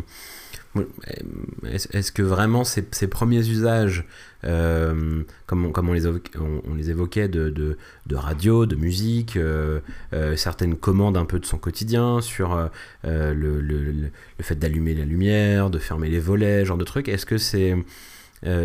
[1.67, 4.05] est-ce que vraiment ces, premiers usages,
[4.45, 7.77] euh, comme, on, les, évoquait, de,
[8.13, 9.81] radio, de musique, euh,
[10.13, 12.71] euh, certaines commandes un peu de son quotidien sur
[13.05, 14.11] le,
[14.41, 17.75] fait d'allumer la lumière, de fermer les volets, genre de trucs, est-ce que c'est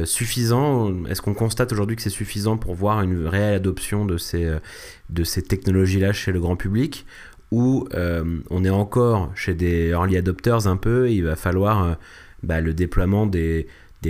[0.05, 5.41] suffisant Est-ce qu'on constate aujourd'hui que c'est suffisant pour voir une réelle adoption de ces
[5.41, 7.05] technologies-là chez le grand public
[7.53, 11.93] où euh, on est encore chez des early adopters un peu, il va falloir euh,
[12.41, 13.67] bah, le déploiement des,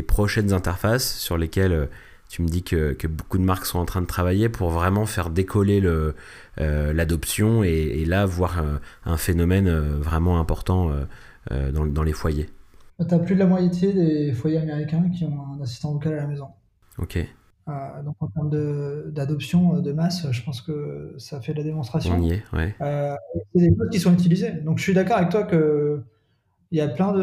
[0.07, 1.85] prochaines interfaces sur lesquelles euh,
[2.29, 5.29] tu me dis que, beaucoup de marques sont en train de travailler pour vraiment faire
[5.29, 5.81] décoller
[6.57, 8.63] l'adoption et, là voir
[9.05, 9.69] un phénomène
[9.99, 10.89] vraiment important
[11.51, 12.49] dans, les foyers.
[13.07, 16.21] Tu as plus de la moitié des foyers américains qui ont un assistant vocal à
[16.21, 16.47] la maison.
[16.97, 17.19] Ok.
[17.69, 22.15] Euh, donc en termes d'adoption de, masse, je pense que ça fait la démonstration.
[22.17, 22.75] On y est, ouais.
[22.81, 23.15] Euh,
[23.55, 24.51] c'est des choses qui sont utilisées.
[24.51, 26.01] Donc je suis d'accord avec toi que
[26.71, 27.13] il y a plein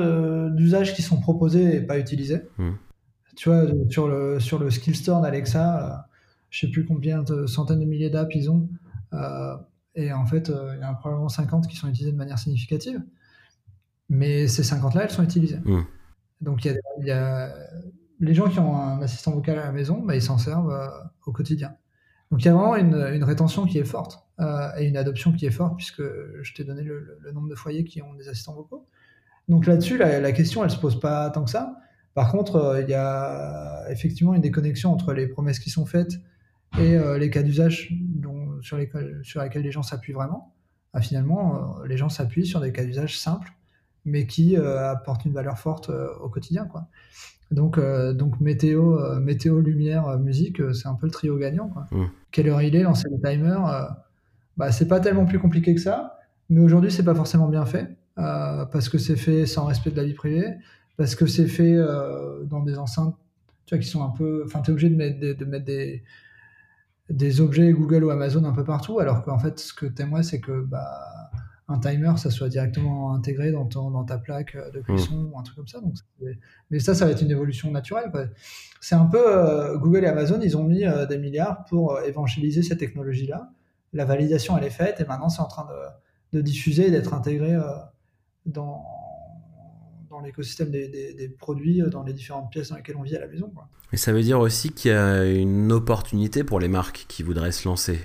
[0.51, 2.43] d'usages qui sont proposés et pas utilisés.
[2.57, 2.73] Hmm.
[3.37, 5.97] Tu vois, sur le, sur le skill store d'Alexa, euh,
[6.51, 8.69] je sais plus combien de centaines de milliers d'apps ils ont.
[9.95, 13.03] et en fait, il y en a probablement 50 qui sont utilisés de manière significative.
[14.09, 15.59] Mais ces 50-là, elles sont utilisées.
[15.65, 15.83] Hmm.
[16.41, 17.53] Donc il y a
[18.21, 20.89] les gens qui ont un assistant vocal à la maison, bah, ils s'en servent euh,
[21.27, 21.75] au quotidien.
[22.31, 25.47] Donc il y a vraiment une, rétention qui est forte euh, et une adoption qui
[25.47, 28.87] est forte, puisque je t'ai donné le, nombre de foyers qui ont des assistants vocaux.
[29.49, 31.77] Donc là-dessus, la, question, elle se pose pas tant que ça.
[32.15, 36.13] Par contre, euh, il y a effectivement une déconnexion entre les promesses qui sont faites
[36.79, 37.93] et les cas d'usage
[38.63, 39.23] sur, lesquels
[39.57, 40.55] les gens s'appuient vraiment.
[40.93, 43.51] Ah, finalement, les gens s'appuient sur des cas d'usage simples,
[44.05, 46.65] mais qui apportent une valeur forte au quotidien.
[46.65, 46.87] Quoi.
[47.51, 51.69] Donc, euh, donc météo, euh, météo, lumière, euh, musique, c'est un peu le trio gagnant.
[51.69, 51.87] Quoi.
[51.91, 52.05] Mmh.
[52.31, 53.59] Quelle heure il est, lancer le timer,
[54.57, 57.97] bah, c'est pas tellement plus compliqué que ça, mais aujourd'hui c'est pas forcément bien fait
[58.17, 60.55] parce que c'est fait sans respect de la vie privée,
[60.99, 61.75] parce que c'est fait
[62.45, 63.17] dans des enceintes,
[63.65, 66.03] tu vois, qui sont un peu, enfin, t'es obligé de mettre des, de mettre des
[67.09, 70.41] des objets Google ou Amazon un peu partout, alors qu'en fait, ce que t'aimerais, c'est
[70.41, 71.31] que bah,
[71.71, 75.33] un timer, ça soit directement intégré dans, dans ta plaque de cuisson mm.
[75.33, 75.81] ou un truc comme ça.
[75.81, 75.95] Donc,
[76.71, 78.11] mais ça, ça va être une évolution naturelle.
[78.81, 82.03] C'est un peu euh, Google et Amazon, ils ont mis euh, des milliards pour euh,
[82.03, 83.51] évangéliser cette technologie-là.
[83.93, 85.67] La validation, elle est faite et maintenant, c'est en train
[86.33, 87.57] de, de diffuser et d'être intégré
[88.47, 88.85] dans,
[90.09, 93.27] dans l'écosystème des, des, produits, dans les différentes pièces dans lesquelles on vit à la
[93.27, 93.51] maison.
[93.53, 93.69] Quoi.
[93.91, 97.51] Mais ça veut dire aussi qu'il y a une opportunité pour les marques qui voudraient
[97.51, 97.99] se lancer.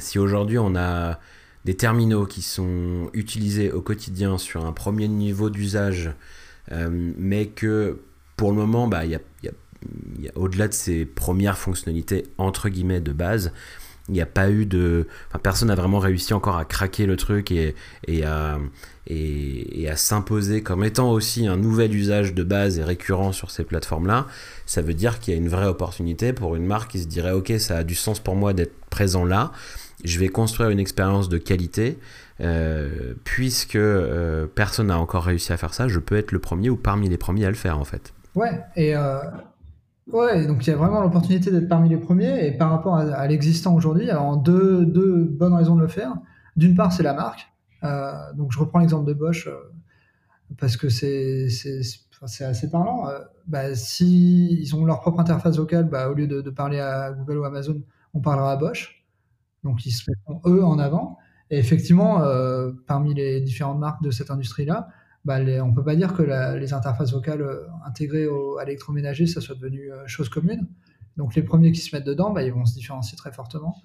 [0.00, 1.20] si aujourd'hui on a
[1.64, 6.10] des terminaux qui sont utilisés au quotidien sur un premier niveau d'usage,
[6.72, 8.00] euh, mais que
[8.36, 8.90] pour le moment,
[10.34, 13.52] au-delà de ces premières fonctionnalités entre guillemets de base,
[14.08, 15.06] il n'y a pas eu de.
[15.42, 17.74] Personne n'a vraiment réussi encore à craquer le truc et,
[18.06, 18.58] et à,
[19.06, 23.64] et, à s'imposer comme étant aussi un nouvel usage de base et récurrent sur ces
[23.64, 24.26] plateformes-là.
[24.66, 27.30] Ça veut dire qu'il y a une vraie opportunité pour une marque qui se dirait
[27.30, 29.52] Ok, ça a du sens pour moi d'être présent là
[30.04, 31.98] je vais construire une expérience de qualité.
[32.40, 36.68] Euh, puisque euh, personne n'a encore réussi à faire ça, je peux être le premier
[36.68, 38.12] ou parmi les premiers à le faire en fait.
[38.34, 39.20] Ouais, et euh,
[40.12, 43.26] ouais, donc il y a vraiment l'opportunité d'être parmi les premiers et par rapport à,
[43.28, 46.12] l'existant aujourd'hui, alors deux, deux, bonnes raisons de le faire.
[46.56, 47.48] D'une part, c'est la marque.
[48.34, 49.48] donc je reprends l'exemple de Bosch
[50.58, 51.46] parce que c'est
[52.40, 53.08] assez parlant.
[53.46, 57.44] bah, si ont leur propre interface vocale, bah, au lieu de parler à Google ou
[57.44, 57.80] Amazon,
[58.12, 59.03] on parlera à Bosch.
[59.64, 61.18] Donc ils se mettent eux en avant.
[61.50, 64.88] Et effectivement, euh, parmi les différentes marques de cette industrie-là,
[65.24, 66.22] bah, on ne peut pas dire que
[66.58, 70.66] les interfaces vocales euh, intégrées au, à l'électroménager, ça soit devenu euh, chose commune.
[71.16, 73.82] Donc les premiers qui se mettent dedans, bah, ils vont se différencier très fortement.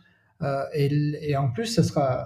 [0.74, 2.26] et, en plus, ça sera,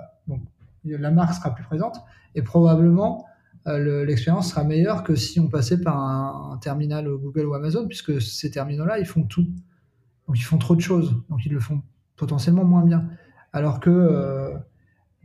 [0.85, 1.97] la marque sera plus présente
[2.35, 3.25] et probablement
[3.65, 8.51] l'expérience sera meilleure que si on passait par un, terminal Google ou Amazon, puisque ces
[8.51, 9.47] terminaux-là, ils font tout.
[10.27, 11.81] Donc ils font trop de choses, donc ils le font
[12.15, 13.09] potentiellement moins bien
[13.53, 14.57] alors que euh,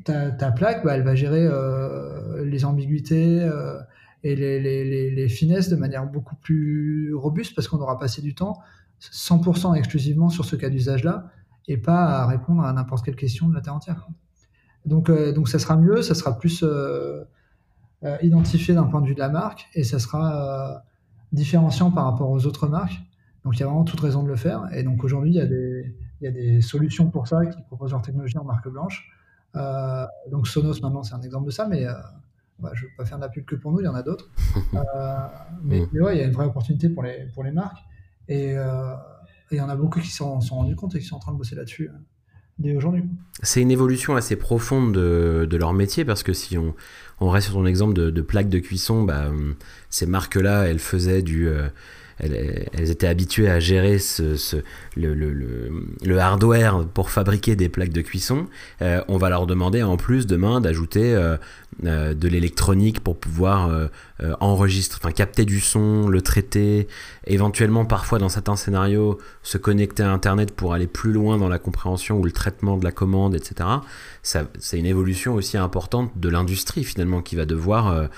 [0.05, 3.81] ta, plaque, bah, elle va gérer euh, les ambiguïtés euh,
[4.22, 8.59] et les, finesses de manière beaucoup plus robuste parce qu'on aura passé du temps
[9.01, 11.31] 100% exclusivement sur ce cas d'usage-là
[11.66, 14.07] et pas à répondre à n'importe quelle question de la Terre entière.
[14.87, 16.64] Donc, donc ça sera mieux, ça sera plus
[18.22, 20.83] identifié d'un point de vue de la marque et ça sera
[21.33, 23.01] différenciant par rapport aux autres marques.
[23.45, 24.64] Donc il y a vraiment toute raison de le faire.
[24.72, 27.61] Et donc aujourd'hui, il y a des, il y a des solutions pour ça qui
[27.62, 29.09] proposent leur technologie en marque blanche.
[29.57, 31.93] Euh, donc Sonos maintenant c'est un exemple de ça, mais euh,
[32.59, 33.95] bah, je ne veux pas faire de la pub que pour nous, il y en
[33.95, 34.31] a d'autres.
[34.75, 35.16] Euh,
[35.62, 35.89] mais, mm.
[35.93, 37.79] mais, ouais, il y a une vraie opportunité pour les, pour les marques.
[38.29, 38.55] Et
[39.51, 41.33] il y en a beaucoup qui s'en sont rendus compte et qui sont en train
[41.33, 41.91] de bosser là-dessus
[42.59, 43.05] dès aujourd'hui.
[43.43, 46.75] C'est une évolution assez profonde de, de, leur métier parce que si on,
[47.21, 49.31] on reste sur ton exemple de, de plaques de cuisson, bah,
[49.89, 51.49] ces marques-là, elles faisaient du
[52.21, 53.99] elles, étaient habituées à gérer
[54.97, 58.47] le, hardware pour fabriquer des plaques de cuisson.
[58.83, 61.37] Euh, on va leur demander en plus demain d'ajouter euh,
[61.85, 63.71] euh, de l'électronique pour pouvoir
[64.41, 66.89] enregistrer, enfin capter du son, le traiter,
[67.27, 71.59] éventuellement parfois dans certains scénarios se connecter à Internet pour aller plus loin dans la
[71.59, 73.69] compréhension ou le traitement de la commande, etc.
[74.23, 78.09] C'est une évolution aussi importante de l'industrie finalement qui va devoir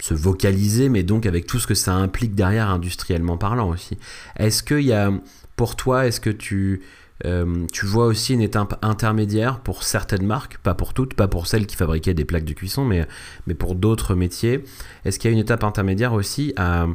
[0.00, 3.98] se vocaliser, mais donc avec tout ce que ça implique derrière industriellement parlant aussi.
[4.36, 5.12] Est-ce qu'il y a,
[5.56, 6.82] pour toi, est-ce que tu
[7.26, 11.46] euh, tu vois aussi une étape intermédiaire pour certaines marques, pas pour toutes, pas pour
[11.46, 13.06] celles qui fabriquaient des plaques de cuisson, mais,
[13.46, 14.64] mais pour d'autres métiers.
[15.04, 16.86] Est-ce qu'il y a une étape intermédiaire aussi à,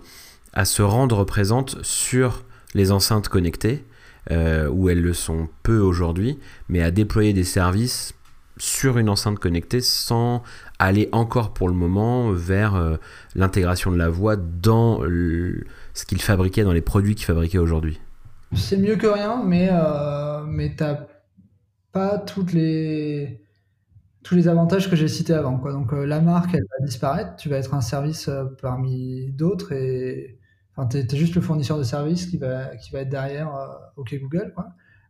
[0.53, 2.43] à se rendre présente sur
[2.73, 3.83] les enceintes connectées,
[4.31, 6.39] euh, où elles le sont peu aujourd'hui,
[6.69, 8.14] mais à déployer des services
[8.57, 10.43] sur une enceinte connectée sans
[10.79, 12.97] aller encore pour le moment vers euh,
[13.35, 17.99] l'intégration de la voix dans ce qu'ils fabriquaient, dans les produits qu'ils fabriquaient aujourd'hui
[18.53, 20.75] C'est mieux que rien, mais, euh, mais
[21.91, 23.41] pas les,
[24.23, 25.57] tous les avantages que j'ai cités avant.
[25.57, 25.71] Quoi.
[25.71, 29.71] Donc euh, la marque, elle va disparaître, tu vas être un service euh, parmi d'autres
[29.71, 30.37] et
[30.75, 33.49] enfin, tu es, juste le fournisseur de service qui va, qui va être derrière
[33.95, 34.51] OK Google.
[34.53, 34.67] Quoi.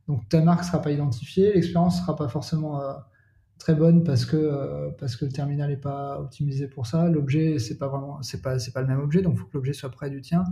[0.07, 2.79] Donc ta marque sera pas identifiée, l'expérience sera pas forcément
[3.59, 7.09] très bonne parce que euh, parce que le terminal n'est pas optimisé pour ça.
[7.09, 9.73] L'objet c'est pas c'est pas c'est pas le même objet donc il faut que l'objet
[9.73, 10.43] soit près du tien.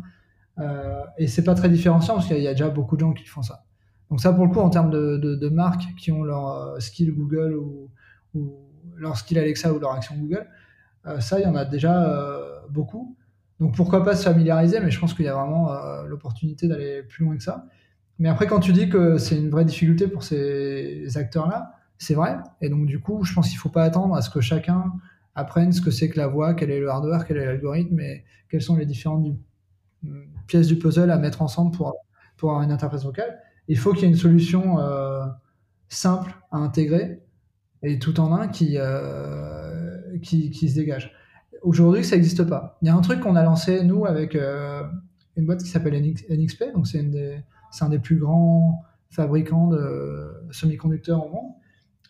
[0.60, 3.26] Euh, et c'est pas très différenciant parce qu'il y a déjà beaucoup de gens qui
[3.26, 3.66] font ça.
[4.10, 7.12] Donc ça pour le coup en termes de, de, marques qui ont leur euh, skill
[7.14, 7.90] Google ou,
[8.36, 8.54] ou,
[8.98, 10.48] leur skill Alexa ou leur action Google,
[11.08, 13.18] euh, ça il y en a déjà beaucoup.
[13.60, 15.72] Donc pourquoi pas se familiariser, mais je pense qu'il y a vraiment
[16.06, 17.66] l'opportunité d'aller plus loin que ça.
[18.20, 22.38] Mais après quand tu dis que c'est une vraie difficulté pour ces acteurs-là, c'est vrai.
[22.62, 24.92] Et donc, du coup, je pense qu'il ne faut pas attendre à ce que chacun
[25.36, 28.24] apprenne ce que c'est que la voix, quel est le hardware, quel est l'algorithme et
[28.50, 29.26] quelles sont les différentes
[30.48, 31.96] pièces du puzzle à mettre ensemble pour,
[32.38, 33.40] pour avoir une interface vocale.
[33.68, 35.26] Il faut qu'il y ait une solution euh,
[35.88, 37.22] simple à intégrer
[37.82, 41.14] et tout en un qui, euh, qui, se dégage.
[41.62, 42.78] Aujourd'hui, ça n'existe pas.
[42.82, 44.84] Il y a un truc qu'on a lancé, nous, avec euh,
[45.38, 45.96] une boîte qui s'appelle
[46.30, 46.66] NXP.
[46.74, 47.00] Donc, c'est
[47.82, 51.54] un des plus grands fabricants de semi-conducteurs au monde.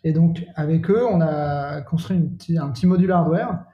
[0.04, 2.18] Et donc, avec eux, on a construit
[2.58, 3.66] un petit module hardware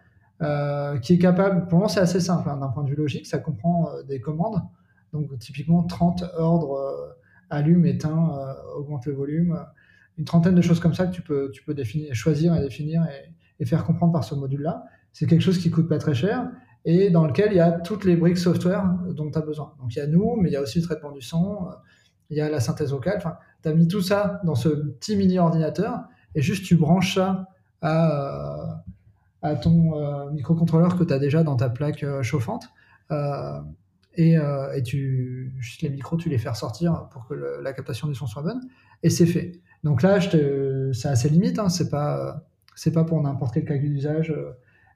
[0.42, 3.28] euh, qui est capable, pour moi c'est assez simple hein, d'un point de vue logique,
[3.28, 4.62] ça comprend euh, des commandes,
[5.12, 7.14] donc typiquement 30 ordres euh,
[7.50, 9.60] allume, éteint, augmente le volume,
[10.18, 11.52] une trentaine de choses comme ça que tu peux,
[12.14, 13.06] choisir et définir
[13.60, 14.86] et, faire comprendre par ce module-là.
[15.12, 16.50] C'est quelque chose qui coûte pas très cher
[16.86, 19.74] et dans lequel il y a toutes les briques software dont tu as besoin.
[19.82, 21.68] Donc il y a nous, mais il y a aussi le traitement du son,
[22.30, 25.18] il y a la synthèse vocale, enfin, tu as mis tout ça dans ce petit
[25.18, 26.04] mini ordinateur
[26.36, 27.48] et juste tu branches ça
[27.82, 28.74] à, euh,
[29.42, 32.70] à ton euh, microcontrôleur que tu as déjà dans ta plaque euh, chauffante.
[34.16, 38.16] Et, et, tu, juste les micros, tu les fais ressortir pour que la captation du
[38.16, 38.60] son soit bonne.
[39.02, 39.54] Et c'est fait.
[39.86, 41.58] Donc là, c'est assez limite.
[41.58, 42.44] Hein, c'est pas,
[42.76, 44.36] c'est pas pour n'importe quel cas d'usage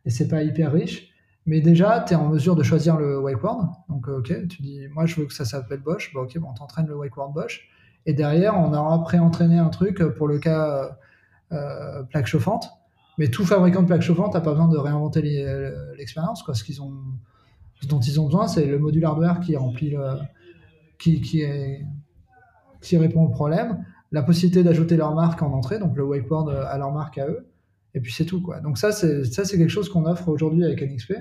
[0.03, 1.09] et c'est pas hyper riche.
[1.45, 3.69] Mais déjà, tu es en mesure de choisir le wake word.
[3.88, 6.13] Donc, ok, tu dis, moi, je veux que ça s'appelle Bosch.
[6.13, 7.69] Bah, ok, on t'entraîne le wake word Bosch.
[8.05, 10.97] Et derrière, on aura pré-entraîné un truc pour le cas
[11.51, 12.69] euh, plaque chauffante.
[13.17, 16.43] Mais tout fabricant de plaque chauffante n'a pas besoin de réinventer euh, l'expérience.
[16.51, 16.93] Ce, ont,
[17.87, 19.95] dont ils ont besoin, c'est le module hardware qui remplit
[20.97, 21.21] qui,
[22.81, 26.77] qui, répond au problème, la possibilité d'ajouter leur marque en entrée, donc le wakeboard à
[26.77, 27.47] leur marque à eux,
[27.93, 28.41] et puis c'est tout.
[28.41, 28.61] Quoi.
[28.61, 31.13] Donc ça, c'est, ça, c'est quelque chose qu'on offre aujourd'hui avec NXP.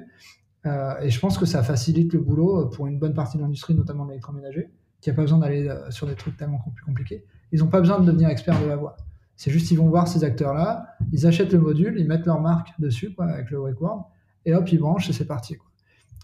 [0.64, 3.74] Euh, et je pense que ça facilite le boulot pour une bonne partie de l'industrie,
[3.74, 4.70] notamment de l'électroménager,
[5.00, 7.24] qui n'a pas besoin d'aller sur des trucs tellement plus compliqués.
[7.50, 8.96] Ils n'ont pas besoin de devenir experts de la voix.
[9.42, 12.68] C'est juste ils vont voir ces acteurs-là, ils achètent le module, ils mettent leur marque
[12.78, 14.08] dessus avec le word,
[14.46, 15.56] et hop, ils branchent et c'est parti.
[15.56, 15.68] Quoi.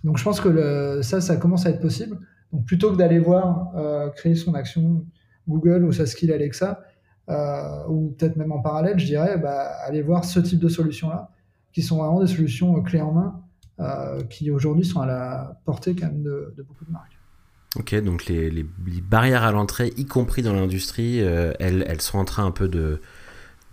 [0.05, 2.21] Donc je pense que le, ça, ça commence à être possible.
[2.53, 5.05] Donc plutôt que d'aller voir euh, créer son action
[5.49, 6.81] Google ou sa skill Alexa,
[7.29, 11.33] euh, ou peut-être même en parallèle, je dirais, bah, aller voir ce type de solutions-là,
[11.73, 13.43] qui sont vraiment des solutions clés en main,
[13.81, 17.18] euh, qui aujourd'hui sont à la portée quand même de beaucoup de marques.
[17.77, 18.65] Ok, donc les, les,
[19.03, 22.67] barrières à l'entrée, y compris dans l'industrie, euh, elles, elles, sont en train un peu
[22.67, 23.01] de,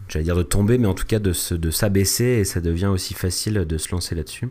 [0.09, 3.13] j'allais dire de tomber, mais en tout cas de, de s'abaisser et ça devient aussi
[3.13, 4.49] facile de se lancer là-dessus.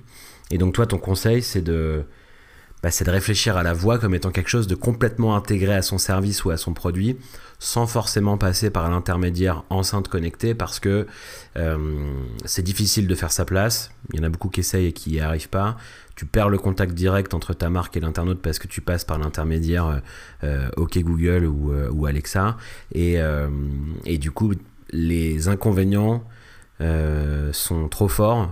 [0.51, 2.05] Et donc toi, ton conseil, c'est de,
[2.82, 5.82] bah, c'est de réfléchir à la voix comme étant quelque chose de complètement intégré à
[5.82, 7.16] son service ou à son produit,
[7.59, 11.07] sans forcément passer par l'intermédiaire enceinte connectée, parce que
[11.57, 12.12] euh,
[12.45, 13.90] c'est difficile de faire sa place.
[14.12, 15.76] Il y en a beaucoup qui essayent et qui n'y arrivent pas
[16.16, 19.18] tu perds le contact direct entre ta marque et l'internaute parce que tu passes par
[19.18, 19.98] l'intermédiaire euh,
[20.44, 22.56] euh, OK Google ou, euh, ou Alexa.
[22.92, 23.18] Et,
[24.04, 24.52] et, du coup,
[24.90, 26.22] les inconvénients
[27.52, 28.50] sont trop forts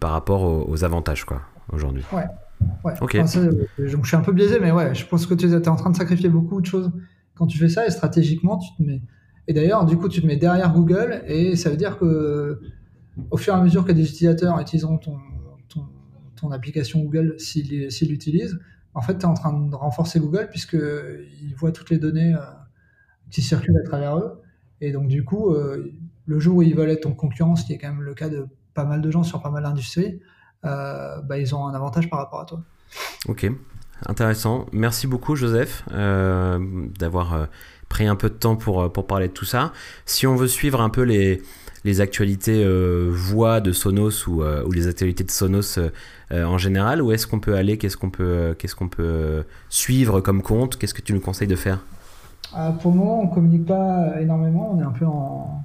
[0.00, 1.42] par rapport aux, avantages quoi,
[1.72, 2.04] aujourd'hui.
[2.12, 2.24] Ouais.
[2.84, 2.94] ouais.
[2.98, 5.90] donc je suis un peu biaisé, mais ouais, je pense que tu es en train
[5.90, 6.90] de sacrifier beaucoup de choses
[7.36, 9.00] quand tu fais ça et stratégiquement, tu te mets.
[9.46, 12.60] Et d'ailleurs, du coup, tu te mets derrière Google et ça veut dire que
[13.30, 15.16] au fur et à mesure que des utilisateurs utiliseront ton,
[16.40, 18.58] ton application Google s'il l'utilise,
[18.94, 22.40] en fait, tu es en train de renforcer Google puisqu'il voit toutes les données euh,
[23.30, 24.42] qui circulent à travers eux.
[24.80, 25.92] Et donc, du coup, euh,
[26.26, 28.28] le jour où ils veulent être ton concurrent, ce qui est quand même le cas
[28.28, 30.20] de pas mal de gens sur pas mal d'industries,
[30.64, 32.62] euh, bah, ils ont un avantage par rapport à toi.
[33.28, 33.48] Ok,
[34.06, 34.66] intéressant.
[34.72, 37.48] Merci beaucoup, Joseph, d'avoir
[37.88, 39.72] pris un peu de temps pour, pour parler de tout ça.
[40.06, 41.42] Si on veut suivre un peu les,
[41.84, 42.66] les actualités
[43.10, 45.78] voix de Sonos ou, ou, les actualités de Sonos
[46.30, 47.78] en général, où est-ce qu'on peut aller?
[47.78, 50.76] Qu'est-ce qu'on peut, qu'est-ce qu'on peut suivre comme compte?
[50.76, 51.84] Qu'est-ce que tu nous conseilles de faire?
[52.80, 54.72] Pour le moment, on communique pas énormément.
[54.74, 55.64] On est un peu en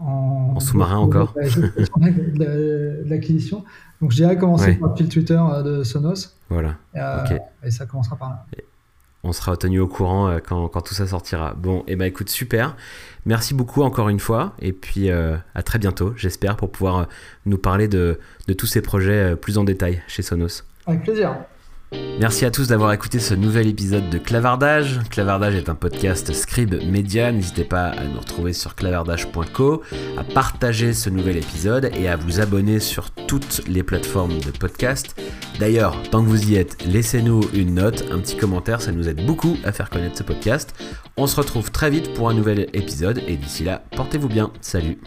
[0.00, 1.34] en, sous-marin encore.
[1.34, 3.64] de l'acquisition.
[4.00, 6.36] Donc j'ai commencé par le fil Twitter euh, de Sonos.
[6.48, 6.76] Voilà.
[6.96, 8.46] Euh, et ça commencera par là.
[9.22, 11.54] On sera tenu au courant euh, quand, tout ça sortira.
[11.54, 12.76] Bon, et eh ben écoute, super.
[13.26, 14.54] Merci beaucoup encore une fois.
[14.60, 17.06] Et puis à très bientôt, j'espère, pour pouvoir
[17.44, 18.18] nous parler de,
[18.48, 20.64] de tous ces projets plus en détail chez Sonos.
[20.86, 21.36] Avec plaisir.
[22.20, 25.00] Merci à tous d'avoir écouté ce nouvel épisode de Clavardage.
[25.08, 27.32] Clavardage est un podcast Scribe Média.
[27.32, 29.82] N'hésitez pas à nous retrouver sur clavardage.co,
[30.18, 35.18] à partager ce nouvel épisode et à vous abonner sur toutes les plateformes de podcast.
[35.58, 39.24] D'ailleurs, tant que vous y êtes, laissez-nous une note, un petit commentaire, ça nous aide
[39.24, 40.74] beaucoup à faire connaître ce podcast.
[41.16, 44.52] On se retrouve très vite pour un nouvel épisode et d'ici là, portez-vous bien.
[44.60, 44.98] Salut